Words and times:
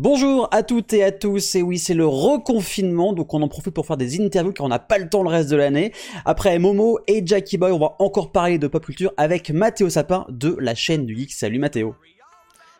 Bonjour 0.00 0.46
à 0.52 0.62
toutes 0.62 0.92
et 0.92 1.02
à 1.02 1.10
tous, 1.10 1.56
et 1.56 1.62
oui 1.62 1.76
c'est 1.76 1.92
le 1.92 2.06
reconfinement, 2.06 3.12
donc 3.12 3.34
on 3.34 3.42
en 3.42 3.48
profite 3.48 3.74
pour 3.74 3.84
faire 3.84 3.96
des 3.96 4.20
interviews 4.20 4.52
car 4.52 4.64
on 4.64 4.68
n'a 4.68 4.78
pas 4.78 4.96
le 4.96 5.08
temps 5.08 5.24
le 5.24 5.28
reste 5.28 5.50
de 5.50 5.56
l'année. 5.56 5.92
Après 6.24 6.56
Momo 6.60 7.00
et 7.08 7.20
Jackie 7.26 7.58
Boy, 7.58 7.72
on 7.72 7.80
va 7.80 7.96
encore 7.98 8.30
parler 8.30 8.58
de 8.58 8.68
pop 8.68 8.86
culture 8.86 9.12
avec 9.16 9.50
Mathéo 9.50 9.90
Sapin 9.90 10.24
de 10.28 10.56
la 10.60 10.76
chaîne 10.76 11.04
du 11.04 11.16
Geek. 11.16 11.32
Salut 11.32 11.58
Mathéo 11.58 11.96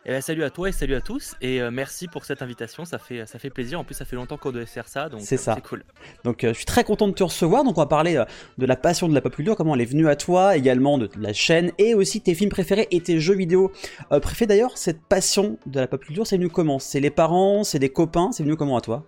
eh 0.05 0.09
ben, 0.09 0.21
salut 0.21 0.43
à 0.43 0.49
toi 0.49 0.69
et 0.69 0.71
salut 0.71 0.95
à 0.95 1.01
tous 1.01 1.35
et 1.41 1.61
euh, 1.61 1.71
merci 1.71 2.07
pour 2.07 2.23
cette 2.23 2.41
invitation, 2.41 2.85
ça 2.85 2.99
fait, 2.99 3.25
ça 3.25 3.37
fait 3.37 3.49
plaisir. 3.49 3.79
En 3.79 3.83
plus, 3.83 3.95
ça 3.95 4.05
fait 4.05 4.15
longtemps 4.15 4.37
qu'on 4.37 4.51
devait 4.51 4.65
faire 4.65 4.87
ça, 4.87 5.09
donc 5.09 5.21
c'est 5.21 5.47
euh, 5.49 5.55
cool. 5.55 5.83
Donc, 6.23 6.43
euh, 6.43 6.49
je 6.49 6.53
suis 6.53 6.65
très 6.65 6.85
content 6.85 7.07
de 7.07 7.13
te 7.13 7.23
recevoir. 7.23 7.65
Donc, 7.65 7.77
on 7.77 7.81
va 7.81 7.87
parler 7.87 8.23
de 8.57 8.65
la 8.65 8.75
passion 8.77 9.09
de 9.09 9.13
la 9.13 9.19
pop 9.19 9.35
culture, 9.35 9.57
comment 9.57 9.75
elle 9.75 9.81
est 9.81 9.85
venue 9.85 10.07
à 10.07 10.15
toi, 10.15 10.55
également 10.55 10.97
de 10.97 11.09
la 11.19 11.33
chaîne 11.33 11.71
et 11.77 11.95
aussi 11.95 12.21
tes 12.21 12.33
films 12.33 12.49
préférés 12.49 12.87
et 12.91 13.01
tes 13.01 13.19
jeux 13.19 13.35
vidéo 13.35 13.71
préférés. 14.09 14.47
D'ailleurs, 14.47 14.77
cette 14.77 15.01
passion 15.01 15.57
de 15.65 15.81
la 15.81 15.87
pop 15.87 16.01
culture, 16.01 16.25
c'est 16.25 16.37
venu 16.37 16.49
comment? 16.49 16.79
C'est 16.79 17.01
les 17.01 17.11
parents, 17.11 17.65
c'est 17.65 17.79
des 17.79 17.89
copains, 17.89 18.31
c'est 18.31 18.43
venu 18.43 18.55
comment 18.55 18.77
à 18.77 18.81
toi? 18.81 19.03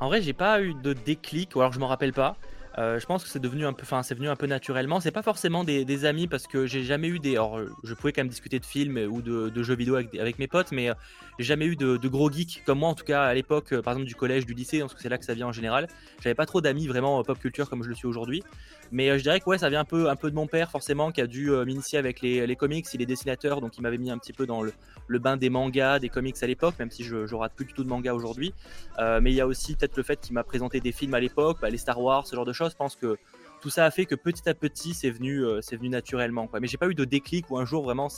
En 0.00 0.08
vrai, 0.08 0.22
j'ai 0.22 0.32
pas 0.32 0.60
eu 0.60 0.74
de 0.74 0.92
déclic, 0.92 1.54
ou 1.54 1.60
alors 1.60 1.72
je 1.72 1.78
m'en 1.78 1.88
rappelle 1.88 2.12
pas. 2.12 2.36
Euh, 2.76 2.98
je 2.98 3.06
pense 3.06 3.24
que 3.24 3.30
c'est 3.30 3.38
devenu 3.38 3.66
un 3.66 3.72
peu, 3.72 3.82
enfin, 3.82 4.02
c'est 4.02 4.14
venu 4.14 4.28
un 4.28 4.36
peu 4.36 4.46
naturellement. 4.46 5.00
C'est 5.00 5.10
pas 5.10 5.22
forcément 5.22 5.64
des, 5.64 6.04
amis 6.04 6.28
parce 6.28 6.46
que 6.46 6.66
j'ai 6.66 6.84
jamais 6.84 7.08
eu 7.08 7.18
des. 7.18 7.32
Alors, 7.32 7.60
je 7.82 7.94
pouvais 7.94 8.12
quand 8.12 8.20
même 8.20 8.28
discuter 8.28 8.60
de 8.60 8.64
films 8.64 8.98
ou 9.10 9.22
de, 9.22 9.62
jeux 9.62 9.74
vidéo 9.74 9.96
avec, 9.96 10.38
mes 10.38 10.46
potes, 10.46 10.70
mais 10.70 10.90
euh, 10.90 10.94
j'ai 11.38 11.46
jamais 11.46 11.66
eu 11.66 11.76
de, 11.76 12.08
gros 12.08 12.30
geeks 12.30 12.62
comme 12.64 12.80
moi, 12.80 12.88
en 12.88 12.94
tout 12.94 13.04
cas 13.04 13.24
à 13.24 13.34
l'époque, 13.34 13.72
euh, 13.72 13.82
par 13.82 13.94
exemple 13.94 14.06
du 14.06 14.14
collège, 14.14 14.46
du 14.46 14.54
lycée, 14.54 14.80
parce 14.80 14.94
que 14.94 15.00
c'est 15.00 15.08
là 15.08 15.18
que 15.18 15.24
ça 15.24 15.34
vient 15.34 15.48
en 15.48 15.52
général. 15.52 15.88
J'avais 16.22 16.34
pas 16.34 16.46
trop 16.46 16.60
d'amis 16.60 16.86
vraiment 16.86 17.22
pop 17.24 17.38
culture 17.38 17.68
comme 17.68 17.82
je 17.82 17.88
le 17.88 17.94
suis 17.94 18.06
aujourd'hui. 18.06 18.42
Mais 18.90 19.18
je 19.18 19.22
dirais 19.22 19.40
que 19.40 19.48
ouais, 19.50 19.58
ça 19.58 19.68
vient 19.68 19.80
un 19.80 19.84
peu, 19.84 20.08
un 20.08 20.16
peu 20.16 20.30
de 20.30 20.34
mon 20.34 20.46
père 20.46 20.70
forcément, 20.70 21.10
qui 21.10 21.20
a 21.20 21.26
dû 21.26 21.50
m'initier 21.50 21.98
avec 21.98 22.22
les, 22.22 22.56
comics. 22.56 22.86
Il 22.94 23.02
est 23.02 23.06
dessinateur, 23.06 23.60
donc 23.60 23.76
il 23.76 23.82
m'avait 23.82 23.98
mis 23.98 24.10
un 24.10 24.18
petit 24.18 24.32
peu 24.32 24.46
dans 24.46 24.62
le, 24.62 24.72
bain 25.18 25.36
des 25.36 25.50
mangas, 25.50 25.98
des 25.98 26.08
comics 26.08 26.36
à 26.40 26.46
l'époque, 26.46 26.74
même 26.78 26.90
si 26.90 27.04
je, 27.04 27.26
je 27.26 27.34
rate 27.34 27.52
plus 27.54 27.66
du 27.66 27.74
tout 27.74 27.84
de 27.84 27.88
mangas 27.88 28.14
aujourd'hui. 28.14 28.54
mais 28.98 29.30
il 29.30 29.34
y 29.34 29.40
a 29.40 29.46
aussi 29.46 29.74
peut-être 29.74 29.96
le 29.96 30.02
fait 30.02 30.20
qu'il 30.20 30.32
m'a 30.34 30.44
présenté 30.44 30.80
des 30.80 30.92
films 30.92 31.14
à 31.14 31.20
l'époque, 31.20 31.58
bah, 31.60 31.70
les 31.70 31.76
Star 31.76 32.00
Wars, 32.00 32.26
ce 32.26 32.34
genre 32.34 32.46
de 32.46 32.52
Je 32.68 32.76
pense 32.76 32.96
que 32.96 33.16
tout 33.60 33.70
ça 33.70 33.84
a 33.84 33.90
fait 33.90 34.06
que 34.06 34.14
petit 34.14 34.48
à 34.48 34.54
petit, 34.54 34.94
c'est 34.94 35.10
venu, 35.10 35.44
euh, 35.44 35.60
c'est 35.62 35.76
venu 35.76 35.88
naturellement. 35.88 36.46
Quoi. 36.46 36.60
Mais 36.60 36.68
j'ai 36.68 36.76
pas 36.76 36.88
eu 36.88 36.94
de 36.94 37.04
déclic 37.04 37.50
ou 37.50 37.58
un 37.58 37.64
jour 37.64 37.82
vraiment, 37.82 38.08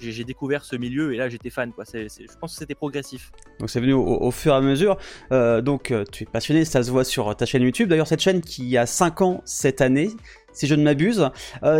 j'ai, 0.00 0.24
découvert 0.24 0.64
ce 0.64 0.76
milieu 0.76 1.12
et 1.12 1.16
là 1.16 1.28
j'étais 1.28 1.50
fan. 1.50 1.72
Quoi. 1.72 1.84
je 1.92 2.38
pense 2.40 2.52
que 2.52 2.58
c'était 2.58 2.74
progressif. 2.74 3.30
Donc 3.58 3.70
c'est 3.70 3.80
venu 3.80 3.92
au, 3.92 4.30
fur 4.30 4.52
et 4.52 4.56
à 4.56 4.60
mesure. 4.60 4.96
Euh, 5.32 5.60
donc 5.60 5.90
euh, 5.90 6.04
tu 6.10 6.24
es 6.24 6.26
passionné, 6.26 6.64
ça 6.64 6.82
se 6.82 6.90
voit 6.90 7.04
sur 7.04 7.34
ta 7.36 7.46
chaîne 7.46 7.62
YouTube. 7.62 7.88
D'ailleurs, 7.88 8.06
cette 8.08 8.20
chaîne 8.20 8.40
qui 8.40 8.76
a 8.76 8.86
5 8.86 9.20
ans 9.22 9.42
cette 9.44 9.80
année, 9.80 10.10
si 10.52 10.66
je 10.66 10.74
ne 10.74 10.82
m'abuse, 10.82 11.30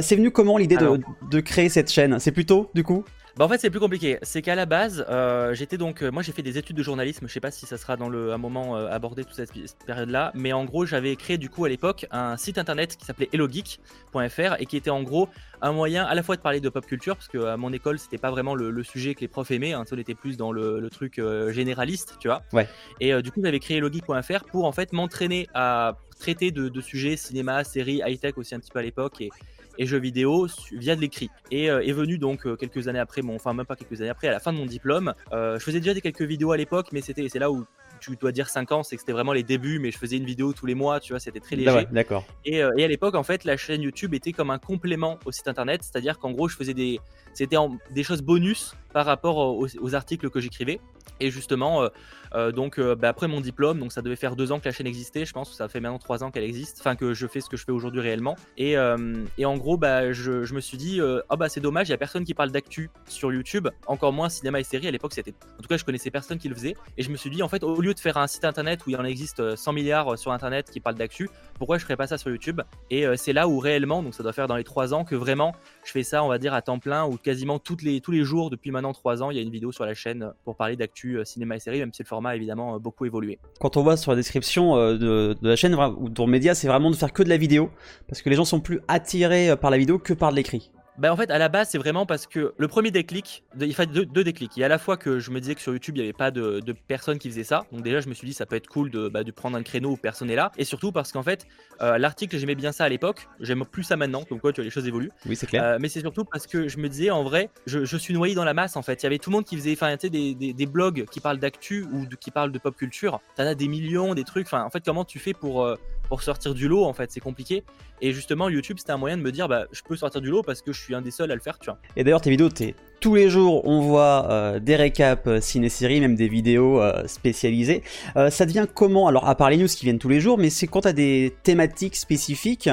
c'est 0.00 0.16
venu 0.16 0.30
comment 0.30 0.56
l'idée 0.56 0.76
de, 0.76 1.00
de 1.30 1.40
créer 1.40 1.68
cette 1.68 1.90
chaîne? 1.90 2.18
C'est 2.18 2.32
plutôt 2.32 2.70
du 2.74 2.84
coup? 2.84 3.04
Bah 3.36 3.44
en 3.44 3.48
fait 3.48 3.58
c'est 3.58 3.70
plus 3.70 3.80
compliqué. 3.80 4.18
C'est 4.22 4.42
qu'à 4.42 4.54
la 4.54 4.66
base, 4.66 5.04
euh, 5.08 5.54
j'étais 5.54 5.78
donc, 5.78 6.02
euh, 6.02 6.10
moi 6.10 6.22
j'ai 6.22 6.32
fait 6.32 6.42
des 6.42 6.58
études 6.58 6.76
de 6.76 6.82
journalisme. 6.82 7.26
Je 7.28 7.32
sais 7.32 7.40
pas 7.40 7.50
si 7.50 7.66
ça 7.66 7.76
sera 7.76 7.96
dans 7.96 8.08
le 8.08 8.32
un 8.32 8.38
moment 8.38 8.76
euh, 8.76 8.88
abordé 8.88 9.24
toute 9.24 9.34
cette, 9.34 9.52
période-là, 9.86 10.32
mais 10.34 10.52
en 10.52 10.64
gros 10.64 10.84
j'avais 10.86 11.16
créé 11.16 11.38
du 11.38 11.48
coup 11.48 11.64
à 11.64 11.68
l'époque 11.68 12.06
un 12.10 12.36
site 12.36 12.58
internet 12.58 12.96
qui 12.96 13.04
s'appelait 13.04 13.28
hellogeek.fr 13.32 14.56
et 14.58 14.66
qui 14.66 14.76
était 14.76 14.90
en 14.90 15.02
gros 15.02 15.28
un 15.62 15.72
moyen 15.72 16.04
à 16.04 16.14
la 16.14 16.22
fois 16.22 16.36
de 16.36 16.40
parler 16.40 16.60
de 16.60 16.68
pop 16.68 16.86
culture 16.86 17.16
parce 17.16 17.28
que 17.28 17.38
à 17.38 17.56
mon 17.56 17.72
école 17.72 17.98
c'était 17.98 18.18
pas 18.18 18.30
vraiment 18.30 18.54
le, 18.54 18.82
sujet 18.82 19.14
que 19.14 19.20
les 19.20 19.28
profs 19.28 19.50
aimaient. 19.50 19.72
Hein, 19.72 19.84
on 19.90 19.98
était 19.98 20.14
plus 20.14 20.36
dans 20.36 20.52
le, 20.52 20.88
truc 20.90 21.20
généraliste, 21.50 22.16
tu 22.18 22.28
vois. 22.28 22.42
Ouais. 22.52 22.68
Et 23.00 23.20
du 23.22 23.30
coup 23.30 23.40
j'avais 23.42 23.60
créé 23.60 23.78
hellogeek.fr 23.78 24.44
pour 24.50 24.64
en 24.64 24.72
fait 24.72 24.92
m'entraîner 24.92 25.48
à 25.54 25.96
traiter 26.18 26.50
de, 26.50 26.68
de 26.68 26.80
sujets 26.80 27.16
cinéma, 27.16 27.64
séries, 27.64 28.02
high 28.04 28.20
tech 28.20 28.34
aussi 28.36 28.54
un 28.54 28.60
petit 28.60 28.70
peu 28.70 28.78
à 28.78 28.82
l'époque 28.82 29.20
et 29.20 29.30
et 29.78 29.86
jeux 29.86 29.98
vidéo 29.98 30.46
via 30.72 30.96
de 30.96 31.00
l'écrit. 31.00 31.30
Et 31.50 31.70
euh, 31.70 31.84
est 31.84 31.92
venu 31.92 32.18
donc 32.18 32.46
euh, 32.46 32.56
quelques 32.56 32.88
années 32.88 32.98
après, 32.98 33.22
mon, 33.22 33.36
enfin 33.36 33.52
même 33.52 33.66
pas 33.66 33.76
quelques 33.76 34.00
années 34.00 34.10
après, 34.10 34.28
à 34.28 34.32
la 34.32 34.40
fin 34.40 34.52
de 34.52 34.58
mon 34.58 34.66
diplôme. 34.66 35.14
Euh, 35.32 35.58
je 35.58 35.64
faisais 35.64 35.80
déjà 35.80 35.94
des 35.94 36.00
quelques 36.00 36.22
vidéos 36.22 36.52
à 36.52 36.56
l'époque, 36.56 36.88
mais 36.92 37.00
c'était 37.00 37.28
c'est 37.28 37.38
là 37.38 37.50
où 37.50 37.64
tu 38.00 38.16
dois 38.16 38.32
dire 38.32 38.48
5 38.48 38.72
ans, 38.72 38.82
c'est 38.82 38.96
que 38.96 39.02
c'était 39.02 39.12
vraiment 39.12 39.34
les 39.34 39.42
débuts, 39.42 39.78
mais 39.78 39.90
je 39.90 39.98
faisais 39.98 40.16
une 40.16 40.24
vidéo 40.24 40.54
tous 40.54 40.64
les 40.64 40.74
mois, 40.74 41.00
tu 41.00 41.12
vois, 41.12 41.20
c'était 41.20 41.40
très 41.40 41.54
léger. 41.54 41.86
d'accord. 41.90 42.24
Et, 42.46 42.56
et, 42.56 42.84
à 42.84 42.88
l'époque, 42.88 43.14
en 43.14 43.22
fait, 43.22 43.44
la 43.44 43.58
chaîne 43.58 43.82
YouTube 43.82 44.14
était 44.14 44.32
comme 44.32 44.50
un 44.50 44.58
complément 44.58 45.18
au 45.26 45.32
site 45.32 45.48
internet, 45.48 45.82
c'est-à-dire 45.82 46.18
qu'en 46.18 46.30
gros, 46.30 46.48
je 46.48 46.56
faisais 46.56 46.72
des, 46.72 46.98
c'était 47.34 47.56
des 47.90 48.02
choses 48.02 48.22
bonus 48.22 48.74
par 48.92 49.06
rapport 49.06 49.36
aux, 49.36 49.94
articles 49.94 50.30
que 50.30 50.40
j'écrivais. 50.40 50.80
Et 51.18 51.30
justement, 51.30 51.82
euh, 51.82 51.88
euh, 52.34 52.52
donc 52.52 52.78
euh, 52.78 52.94
bah, 52.94 53.08
après 53.08 53.28
mon 53.28 53.40
diplôme, 53.40 53.78
donc 53.78 53.92
ça 53.92 54.02
devait 54.02 54.16
faire 54.16 54.36
deux 54.36 54.52
ans 54.52 54.60
que 54.60 54.66
la 54.66 54.72
chaîne 54.72 54.86
existait, 54.86 55.24
je 55.24 55.32
pense, 55.32 55.54
ça 55.54 55.68
fait 55.68 55.80
maintenant 55.80 55.98
trois 55.98 56.22
ans 56.22 56.30
qu'elle 56.30 56.44
existe, 56.44 56.78
enfin 56.80 56.96
que 56.96 57.12
je 57.12 57.26
fais 57.26 57.40
ce 57.40 57.48
que 57.48 57.56
je 57.56 57.64
fais 57.64 57.72
aujourd'hui 57.72 58.00
réellement. 58.00 58.36
Et, 58.56 58.78
en 58.78 59.56
gros, 59.56 59.76
bah, 59.76 60.12
je, 60.12 60.54
me 60.54 60.60
suis 60.60 60.76
dit, 60.76 61.00
oh 61.02 61.36
bah 61.36 61.48
c'est 61.48 61.60
dommage, 61.60 61.88
il 61.88 61.90
y 61.90 61.94
a 61.94 61.98
personne 61.98 62.24
qui 62.24 62.34
parle 62.34 62.50
d'actu 62.50 62.90
sur 63.08 63.32
YouTube, 63.32 63.68
encore 63.86 64.12
moins 64.12 64.28
cinéma 64.28 64.60
et 64.60 64.64
série. 64.64 64.86
À 64.86 64.90
l'époque, 64.90 65.12
c'était, 65.12 65.34
en 65.58 65.62
tout 65.62 65.68
cas, 65.68 65.76
je 65.76 65.84
connaissais 65.84 66.10
personne 66.10 66.38
qui 66.38 66.48
le 66.48 66.54
faisait. 66.54 66.76
Et 66.96 67.02
je 67.02 67.10
me 67.10 67.16
suis 67.16 67.30
dit, 67.30 67.42
en 67.42 67.48
fait, 67.48 67.64
au 67.64 67.80
lieu 67.80 67.94
de 67.94 68.00
faire 68.00 68.16
un 68.16 68.26
site 68.26 68.44
internet 68.44 68.86
où 68.86 68.90
il 68.90 68.96
en 68.96 69.04
existe 69.04 69.56
100 69.56 69.72
milliards 69.72 70.16
sur 70.18 70.32
internet 70.32 70.70
qui 70.70 70.80
parlent 70.80 70.96
d'actu, 70.96 71.28
pourquoi 71.58 71.78
je 71.78 71.82
ferais 71.82 71.96
pas 71.96 72.06
ça 72.06 72.18
sur 72.18 72.30
YouTube? 72.30 72.60
Et 72.90 73.06
c'est 73.16 73.32
là 73.32 73.48
où 73.48 73.58
réellement, 73.58 74.02
donc 74.02 74.14
ça 74.14 74.22
doit 74.22 74.32
faire 74.32 74.46
dans 74.46 74.56
les 74.56 74.64
trois 74.64 74.94
ans 74.94 75.04
que 75.04 75.14
vraiment 75.14 75.54
je 75.84 75.90
fais 75.90 76.02
ça, 76.02 76.22
on 76.22 76.28
va 76.28 76.38
dire 76.38 76.54
à 76.54 76.62
temps 76.62 76.78
plein, 76.78 77.04
où 77.04 77.16
quasiment 77.16 77.58
toutes 77.58 77.82
les, 77.82 78.00
tous 78.00 78.12
les 78.12 78.24
jours 78.24 78.50
depuis 78.50 78.70
maintenant 78.70 78.92
trois 78.92 79.22
ans, 79.22 79.30
il 79.30 79.36
y 79.36 79.40
a 79.40 79.42
une 79.42 79.50
vidéo 79.50 79.72
sur 79.72 79.84
la 79.84 79.94
chaîne 79.94 80.32
pour 80.44 80.56
parler 80.56 80.76
d'actu 80.76 80.99
euh, 81.08 81.24
cinéma 81.24 81.56
et 81.56 81.60
série, 81.60 81.80
même 81.80 81.92
si 81.92 82.02
le 82.02 82.06
format 82.06 82.30
a 82.30 82.36
évidemment 82.36 82.74
euh, 82.74 82.78
beaucoup 82.78 83.06
évolué. 83.06 83.38
Quand 83.60 83.76
on 83.76 83.82
voit 83.82 83.96
sur 83.96 84.12
la 84.12 84.16
description 84.16 84.76
euh, 84.76 84.96
de, 84.96 85.36
la 85.42 85.56
chaîne 85.56 85.74
ou 85.74 86.08
de 86.08 86.14
ton 86.14 86.26
média, 86.26 86.54
c'est 86.54 86.68
vraiment 86.68 86.90
de 86.90 86.96
faire 86.96 87.12
que 87.12 87.22
de 87.22 87.28
la 87.28 87.36
vidéo, 87.36 87.70
parce 88.08 88.22
que 88.22 88.30
les 88.30 88.36
gens 88.36 88.44
sont 88.44 88.60
plus 88.60 88.80
attirés 88.88 89.56
par 89.56 89.70
la 89.70 89.78
vidéo 89.78 89.98
que 89.98 90.12
par 90.12 90.30
l'écrit. 90.30 90.70
Bah 91.00 91.10
en 91.10 91.16
fait, 91.16 91.30
à 91.30 91.38
la 91.38 91.48
base, 91.48 91.70
c'est 91.70 91.78
vraiment 91.78 92.04
parce 92.04 92.26
que 92.26 92.52
le 92.58 92.68
premier 92.68 92.90
déclic, 92.90 93.42
il 93.58 93.74
fallait 93.74 94.04
deux, 94.04 94.22
déclics. 94.22 94.54
Il 94.58 94.60
y 94.60 94.62
a 94.64 94.66
à 94.66 94.68
la 94.68 94.76
fois 94.76 94.98
que 94.98 95.18
je 95.18 95.30
me 95.30 95.40
disais 95.40 95.54
que 95.54 95.62
sur 95.62 95.72
YouTube, 95.72 95.96
il 95.96 96.00
n'y 96.00 96.04
avait 96.04 96.12
pas 96.12 96.30
de, 96.30 96.60
personnes 96.88 97.18
qui 97.18 97.30
faisaient 97.30 97.42
ça. 97.42 97.64
Donc 97.72 97.82
déjà, 97.82 98.00
je 98.00 98.08
me 98.10 98.12
suis 98.12 98.26
dit, 98.26 98.34
ça 98.34 98.44
peut 98.44 98.56
être 98.56 98.66
cool 98.66 98.90
de, 98.90 99.08
bah, 99.08 99.24
de 99.24 99.30
prendre 99.30 99.56
un 99.56 99.62
créneau 99.62 99.92
où 99.92 99.96
personne 99.96 100.28
n'est 100.28 100.36
là. 100.36 100.52
Et 100.58 100.64
surtout 100.64 100.92
parce 100.92 101.10
qu'en 101.10 101.22
fait, 101.22 101.46
euh, 101.80 101.96
l'article, 101.96 102.36
j'aimais 102.36 102.54
bien 102.54 102.70
ça 102.70 102.84
à 102.84 102.90
l'époque. 102.90 103.28
J'aime 103.40 103.64
plus 103.64 103.82
ça 103.82 103.96
maintenant. 103.96 104.24
Comme 104.24 104.40
quoi, 104.40 104.52
tu 104.52 104.60
vois, 104.60 104.64
les 104.66 104.70
choses 104.70 104.86
évoluent. 104.86 105.10
Oui, 105.24 105.36
c'est 105.36 105.46
clair. 105.46 105.64
Euh, 105.64 105.78
mais 105.80 105.88
c'est 105.88 106.00
surtout 106.00 106.26
parce 106.26 106.46
que 106.46 106.68
je 106.68 106.76
me 106.76 106.90
disais, 106.90 107.10
en 107.10 107.24
vrai, 107.24 107.48
je, 107.64 107.96
suis 107.96 108.12
noyé 108.12 108.34
dans 108.34 108.44
la 108.44 108.52
masse, 108.52 108.76
en 108.76 108.82
fait. 108.82 109.02
Il 109.02 109.04
y 109.04 109.06
avait 109.06 109.18
tout 109.18 109.30
le 109.30 109.36
monde 109.36 109.46
qui 109.46 109.56
faisait, 109.56 109.72
enfin, 109.72 109.96
sais, 109.98 110.10
des, 110.10 110.34
des, 110.34 110.66
blogs 110.66 111.06
qui 111.10 111.20
parlent 111.20 111.38
d'actu 111.38 111.86
ou 111.94 112.04
qui 112.20 112.30
parlent 112.30 112.52
de 112.52 112.58
pop 112.58 112.76
culture. 112.76 113.20
T'en 113.36 113.44
as 113.44 113.54
des 113.54 113.68
millions, 113.68 114.14
des 114.14 114.24
trucs. 114.24 114.46
Enfin, 114.46 114.64
en 114.64 114.70
fait, 114.70 114.84
comment 114.84 115.06
tu 115.06 115.18
fais 115.18 115.32
pour, 115.32 115.64
euh, 115.64 115.76
pour 116.10 116.22
sortir 116.22 116.54
du 116.54 116.68
lot, 116.68 116.84
en 116.84 116.92
fait 116.92 117.10
C'est 117.10 117.20
compliqué. 117.20 117.64
Et 118.02 118.12
justement, 118.12 118.48
YouTube, 118.48 118.78
c'était 118.78 118.92
un 118.92 118.98
moyen 118.98 119.16
de 119.16 119.22
me 119.22 119.30
dire, 119.30 119.48
bah, 119.48 119.66
je 119.72 119.80
peux 119.82 119.96
sortir 119.96 120.20
du 120.20 120.28
lot 120.28 120.42
parce 120.42 120.60
que 120.60 120.72
je 120.72 120.80
suis 120.82 120.94
un 120.94 121.00
des 121.00 121.10
seuls 121.10 121.30
à 121.30 121.34
le 121.34 121.40
faire, 121.40 121.58
tu 121.58 121.66
vois. 121.66 121.78
Et 121.96 122.04
d'ailleurs, 122.04 122.20
tes 122.20 122.30
vidéos, 122.30 122.48
t'es 122.48 122.74
tous 122.98 123.14
les 123.14 123.30
jours, 123.30 123.66
on 123.66 123.80
voit 123.80 124.26
euh, 124.30 124.58
des 124.58 124.76
récaps 124.76 125.26
euh, 125.26 125.40
ciné-série, 125.40 126.00
même 126.00 126.16
des 126.16 126.28
vidéos 126.28 126.82
euh, 126.82 127.06
spécialisées. 127.06 127.82
ça 128.14 128.44
devient 128.44 128.66
comment? 128.72 129.06
Alors, 129.06 129.28
à 129.28 129.34
part 129.36 129.50
les 129.50 129.56
news 129.56 129.68
qui 129.68 129.84
viennent 129.84 129.98
tous 129.98 130.08
les 130.08 130.20
jours, 130.20 130.36
mais 130.36 130.50
c'est 130.50 130.66
quand 130.66 130.82
t'as 130.82 130.92
des 130.92 131.34
thématiques 131.42 131.96
spécifiques, 131.96 132.68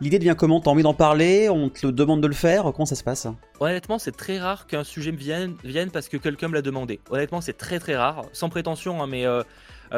l'idée 0.00 0.18
devient 0.18 0.34
comment? 0.36 0.60
T'as 0.60 0.70
envie 0.70 0.82
d'en 0.82 0.92
parler? 0.92 1.48
On 1.48 1.68
te 1.68 1.86
le 1.86 1.92
demande 1.92 2.20
de 2.20 2.26
le 2.26 2.34
faire? 2.34 2.64
Comment 2.74 2.84
ça 2.84 2.96
se 2.96 3.04
passe? 3.04 3.26
Honnêtement, 3.60 3.98
c'est 3.98 4.12
très 4.16 4.38
rare 4.38 4.66
qu'un 4.66 4.84
sujet 4.84 5.12
me 5.12 5.16
vienne, 5.16 5.54
vienne 5.64 5.90
parce 5.90 6.08
que 6.08 6.16
quelqu'un 6.16 6.48
me 6.48 6.54
l'a 6.54 6.62
demandé. 6.62 7.00
Honnêtement, 7.10 7.40
c'est 7.40 7.56
très 7.56 7.78
très 7.78 7.96
rare. 7.96 8.24
Sans 8.32 8.48
prétention, 8.48 9.02
hein, 9.02 9.06
mais 9.06 9.24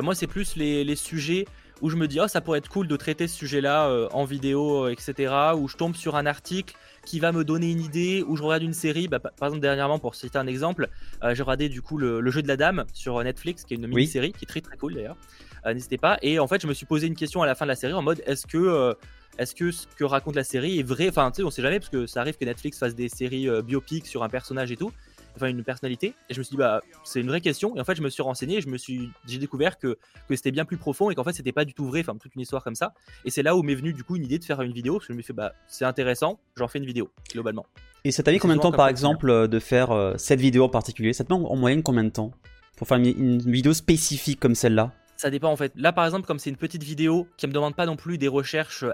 moi, 0.03 0.15
c'est 0.15 0.27
plus 0.27 0.57
les, 0.57 0.85
les 0.85 0.97
sujets 0.97 1.47
où 1.81 1.91
je 1.91 1.97
me 1.97 2.07
dis, 2.09 2.21
oh, 2.21 2.29
ça 2.29 2.41
pourrait 2.41 2.59
être 2.59 2.69
cool 2.69 2.89
de 2.89 2.97
traiter 2.97 3.27
ce 3.29 3.37
sujet-là 3.37 3.89
euh, 3.89 4.09
en 4.13 4.25
vidéo, 4.25 4.85
euh, 4.85 4.93
etc. 4.93 5.35
Où 5.57 5.69
je 5.69 5.77
tombe 5.77 5.95
sur 5.95 6.17
un 6.17 6.27
article 6.27 6.75
qui 7.05 7.21
va 7.21 7.33
me 7.33 7.45
donner 7.45 7.71
une 7.71 7.81
idée, 7.81 8.25
où 8.27 8.37
je 8.37 8.43
regarde 8.43 8.63
une 8.63 8.73
série. 8.73 9.09
Bah, 9.09 9.19
par 9.19 9.49
exemple, 9.49 9.61
dernièrement, 9.61 9.99
pour 9.99 10.15
citer 10.15 10.39
un 10.39 10.47
exemple, 10.47 10.89
euh, 11.23 11.35
j'ai 11.35 11.43
regardé 11.43 11.69
du 11.69 11.83
coup 11.83 11.99
le, 11.99 12.31
jeu 12.31 12.43
de 12.43 12.49
la 12.49 12.57
dame 12.57 12.85
sur 12.93 13.23
Netflix, 13.23 13.65
qui 13.65 13.75
est 13.75 13.77
une 13.77 13.87
mini-série, 13.87 14.33
qui 14.33 14.45
est 14.45 14.49
très 14.49 14.61
très 14.61 14.77
cool 14.77 14.95
d'ailleurs. 14.95 15.17
N'hésitez 15.67 15.97
pas. 15.97 16.19
Et 16.21 16.39
en 16.39 16.47
fait, 16.47 16.61
je 16.61 16.67
me 16.67 16.75
suis 16.75 16.85
posé 16.85 17.07
une 17.07 17.17
question 17.17 17.41
à 17.43 17.47
la 17.47 17.55
fin 17.55 17.65
de 17.65 17.71
la 17.71 17.77
série 17.77 17.95
en 17.95 18.03
mode, 18.03 18.23
est-ce 18.27 18.47
que 18.47 18.95
est-ce 19.39 19.55
que 19.55 19.73
ce 19.73 19.87
que 19.97 20.05
raconte 20.05 20.37
la 20.37 20.45
série 20.45 20.79
est 20.79 20.83
vrai? 20.83 21.09
Enfin, 21.09 21.31
tu 21.31 21.37
sais, 21.37 21.43
on 21.43 21.51
sait 21.51 21.63
jamais 21.63 21.81
parce 21.81 21.89
que 21.89 22.07
ça 22.07 22.21
arrive 22.21 22.37
que 22.37 22.45
Netflix 22.45 22.79
fasse 22.79 22.95
des 22.95 23.09
séries 23.09 23.49
biopiques 23.63 24.07
sur 24.07 24.23
un 24.23 24.29
personnage 24.29 24.71
et 24.73 24.77
tout 24.77 24.93
enfin 25.37 25.49
une 25.49 25.65
personnalité. 25.65 26.15
Et 26.29 26.35
je 26.35 26.39
me 26.39 26.45
suis 26.45 26.53
dit, 26.53 26.57
bah, 26.57 26.83
c'est 27.05 27.21
une 27.21 27.29
vraie 27.29 27.41
question. 27.41 27.77
Et 27.77 27.81
en 27.81 27.85
fait, 27.85 27.95
je 27.95 28.03
me 28.03 28.09
suis 28.09 28.23
renseigné 28.23 28.59
et 28.59 28.61
je 28.61 28.69
me 28.69 28.79
suis, 28.79 29.11
j'ai 29.27 29.39
découvert 29.39 29.79
que, 29.79 29.99
que 30.29 30.37
c'était 30.37 30.51
bien 30.51 30.65
plus 30.65 30.77
profond 30.77 31.11
et 31.11 31.15
qu'en 31.15 31.25
fait, 31.25 31.33
c'était 31.33 31.53
pas 31.53 31.65
du 31.65 31.75
tout 31.75 31.87
vrai, 31.87 32.01
enfin, 32.01 32.17
toute 32.17 32.35
une 32.35 32.43
histoire 32.43 32.63
comme 32.63 32.75
ça. 32.75 32.95
Et 33.25 33.31
c'est 33.31 33.43
là 33.43 33.57
où 33.57 33.63
m'est 33.63 33.75
venue 33.75 33.93
du 33.93 34.05
coup 34.05 34.17
une 34.17 34.25
idée 34.25 34.39
de 34.39 34.45
faire 34.45 34.61
une 34.63 34.73
vidéo. 34.73 34.95
Parce 34.95 35.07
que 35.07 35.13
je 35.13 35.17
me 35.17 35.23
suis 35.23 35.33
dit, 35.33 35.37
bah, 35.37 35.53
c'est 35.67 35.85
intéressant, 35.85 36.39
j'en 36.57 36.69
fais 36.69 36.79
une 36.79 36.87
vidéo, 36.87 37.11
globalement. 37.33 37.67
Et 38.05 38.13
ça 38.13 38.23
t'a 38.23 38.33
mis 38.33 38.39
combien 38.39 38.57
de 38.57 38.61
temps, 38.61 38.73
par 38.73 38.89
exemple, 38.89 39.31
euh, 39.31 39.47
de 39.47 39.59
faire 39.59 39.91
euh, 39.91 40.15
cette 40.19 40.41
vidéo 40.41 40.65
en 40.65 40.69
particulier? 40.69 41.15
Ça 41.15 41.25
te 41.25 41.33
met 41.33 41.39
en 41.39 41.57
moyenne 41.57 41.83
combien 41.83 42.05
de 42.05 42.11
temps 42.11 42.33
pour 42.77 42.87
faire 42.87 42.99
une, 42.99 43.39
vidéo 43.39 43.73
spécifique 43.73 44.41
comme 44.41 44.55
celle-là? 44.55 44.93
Ça 45.17 45.31
dépend 45.31 45.51
en 45.51 45.57
fait. 45.57 45.73
Là 45.77 45.93
par 45.93 46.05
exemple, 46.05 46.27
comme 46.27 46.39
c'est 46.39 46.51
une 46.51 46.57
petite 46.57 46.83
vidéo 46.83 47.29
qui 47.37 47.47
me 47.47 47.53
demande 47.53 47.77
pas 47.77 47.87
non 47.87 47.97
plus 47.97 48.19
des 48.19 48.29
recherches 48.29 48.85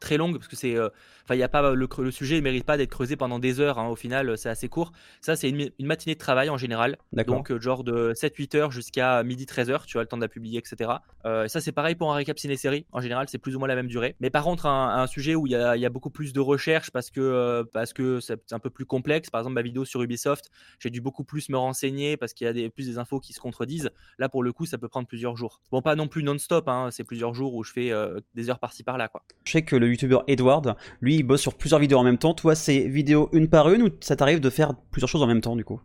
très 0.00 0.16
longue 0.16 0.36
parce 0.36 0.48
que 0.48 0.56
c'est. 0.56 0.74
Euh, 0.74 0.88
Enfin, 1.26 1.34
il 1.34 1.40
y 1.40 1.42
a 1.42 1.48
pas 1.48 1.74
le, 1.74 1.88
le 1.98 2.10
sujet 2.12 2.36
ne 2.36 2.40
mérite 2.40 2.64
pas 2.64 2.76
d'être 2.76 2.90
creusé 2.90 3.16
pendant 3.16 3.40
des 3.40 3.58
heures. 3.58 3.80
Hein. 3.80 3.88
Au 3.88 3.96
final, 3.96 4.38
c'est 4.38 4.48
assez 4.48 4.68
court. 4.68 4.92
Ça, 5.20 5.34
c'est 5.34 5.48
une, 5.48 5.70
matinée 5.80 6.14
de 6.14 6.20
travail 6.20 6.50
en 6.50 6.56
général. 6.56 6.98
Donc, 7.12 7.50
euh, 7.50 7.60
genre 7.60 7.82
de 7.82 8.12
7-8 8.14 8.56
heures 8.56 8.70
jusqu'à 8.70 9.24
midi 9.24 9.44
13 9.44 9.70
heures. 9.70 9.86
Tu 9.86 9.98
as 9.98 10.02
le 10.02 10.06
temps 10.06 10.16
de 10.16 10.22
la 10.22 10.28
publier, 10.28 10.58
etc. 10.58 10.90
Euh, 11.24 11.48
ça, 11.48 11.60
c'est 11.60 11.72
pareil 11.72 11.96
pour 11.96 12.12
un 12.12 12.14
récap 12.14 12.38
ciné-série. 12.38 12.86
En 12.92 13.00
général, 13.00 13.26
c'est 13.28 13.38
plus 13.38 13.56
ou 13.56 13.58
moins 13.58 13.66
la 13.66 13.74
même 13.74 13.88
durée. 13.88 14.14
Mais 14.20 14.30
par 14.30 14.44
contre, 14.44 14.66
un, 14.66 15.06
sujet 15.08 15.34
où 15.34 15.46
il 15.46 15.50
y, 15.50 15.56
a, 15.56 15.90
beaucoup 15.90 16.10
plus 16.10 16.32
de 16.32 16.40
recherche 16.40 16.90
parce 16.90 17.10
que 17.10 17.20
euh, 17.20 17.64
parce 17.72 17.92
que 17.92 18.20
c'est 18.20 18.52
un 18.52 18.58
peu 18.58 18.70
plus 18.70 18.84
complexe. 18.84 19.30
Par 19.30 19.40
exemple, 19.40 19.54
ma 19.54 19.62
vidéo 19.62 19.84
sur 19.84 20.02
Ubisoft, 20.02 20.50
j'ai 20.78 20.90
dû 20.90 21.00
beaucoup 21.00 21.24
plus 21.24 21.48
me 21.48 21.56
renseigner 21.56 22.16
parce 22.16 22.34
qu'il 22.34 22.46
y 22.46 22.50
a 22.50 22.52
des, 22.52 22.70
plus 22.70 22.86
des 22.86 22.98
infos 22.98 23.18
qui 23.18 23.32
se 23.32 23.40
contredisent. 23.40 23.90
Là, 24.18 24.28
pour 24.28 24.42
le 24.42 24.52
coup, 24.52 24.66
ça 24.66 24.78
peut 24.78 24.88
prendre 24.88 25.08
plusieurs 25.08 25.36
jours. 25.36 25.60
Bon, 25.70 25.82
pas 25.82 25.96
non 25.96 26.06
plus 26.06 26.22
non-stop. 26.22 26.68
Hein. 26.68 26.88
C'est 26.90 27.04
plusieurs 27.04 27.34
jours 27.34 27.54
où 27.54 27.64
je 27.64 27.72
fais 27.72 27.92
des 28.34 28.50
heures 28.50 28.58
par-ci 28.58 28.82
par-là, 28.82 29.08
quoi. 29.08 29.22
Je 29.44 29.52
sais 29.52 29.62
que 29.62 29.76
le 29.76 29.88
youtubeur 29.88 30.24
Edward, 30.26 30.76
lui, 31.00 31.15
il 31.16 31.22
bosse 31.22 31.40
sur 31.40 31.54
plusieurs 31.54 31.80
vidéos 31.80 31.98
en 31.98 32.04
même 32.04 32.18
temps. 32.18 32.34
Toi, 32.34 32.54
c'est 32.54 32.80
vidéo 32.80 33.28
une 33.32 33.48
par 33.48 33.70
une 33.70 33.82
ou 33.82 33.90
ça 34.00 34.16
t'arrive 34.16 34.40
de 34.40 34.50
faire 34.50 34.74
plusieurs 34.90 35.08
choses 35.08 35.22
en 35.22 35.26
même 35.26 35.40
temps 35.40 35.56
du 35.56 35.64
coup? 35.64 35.80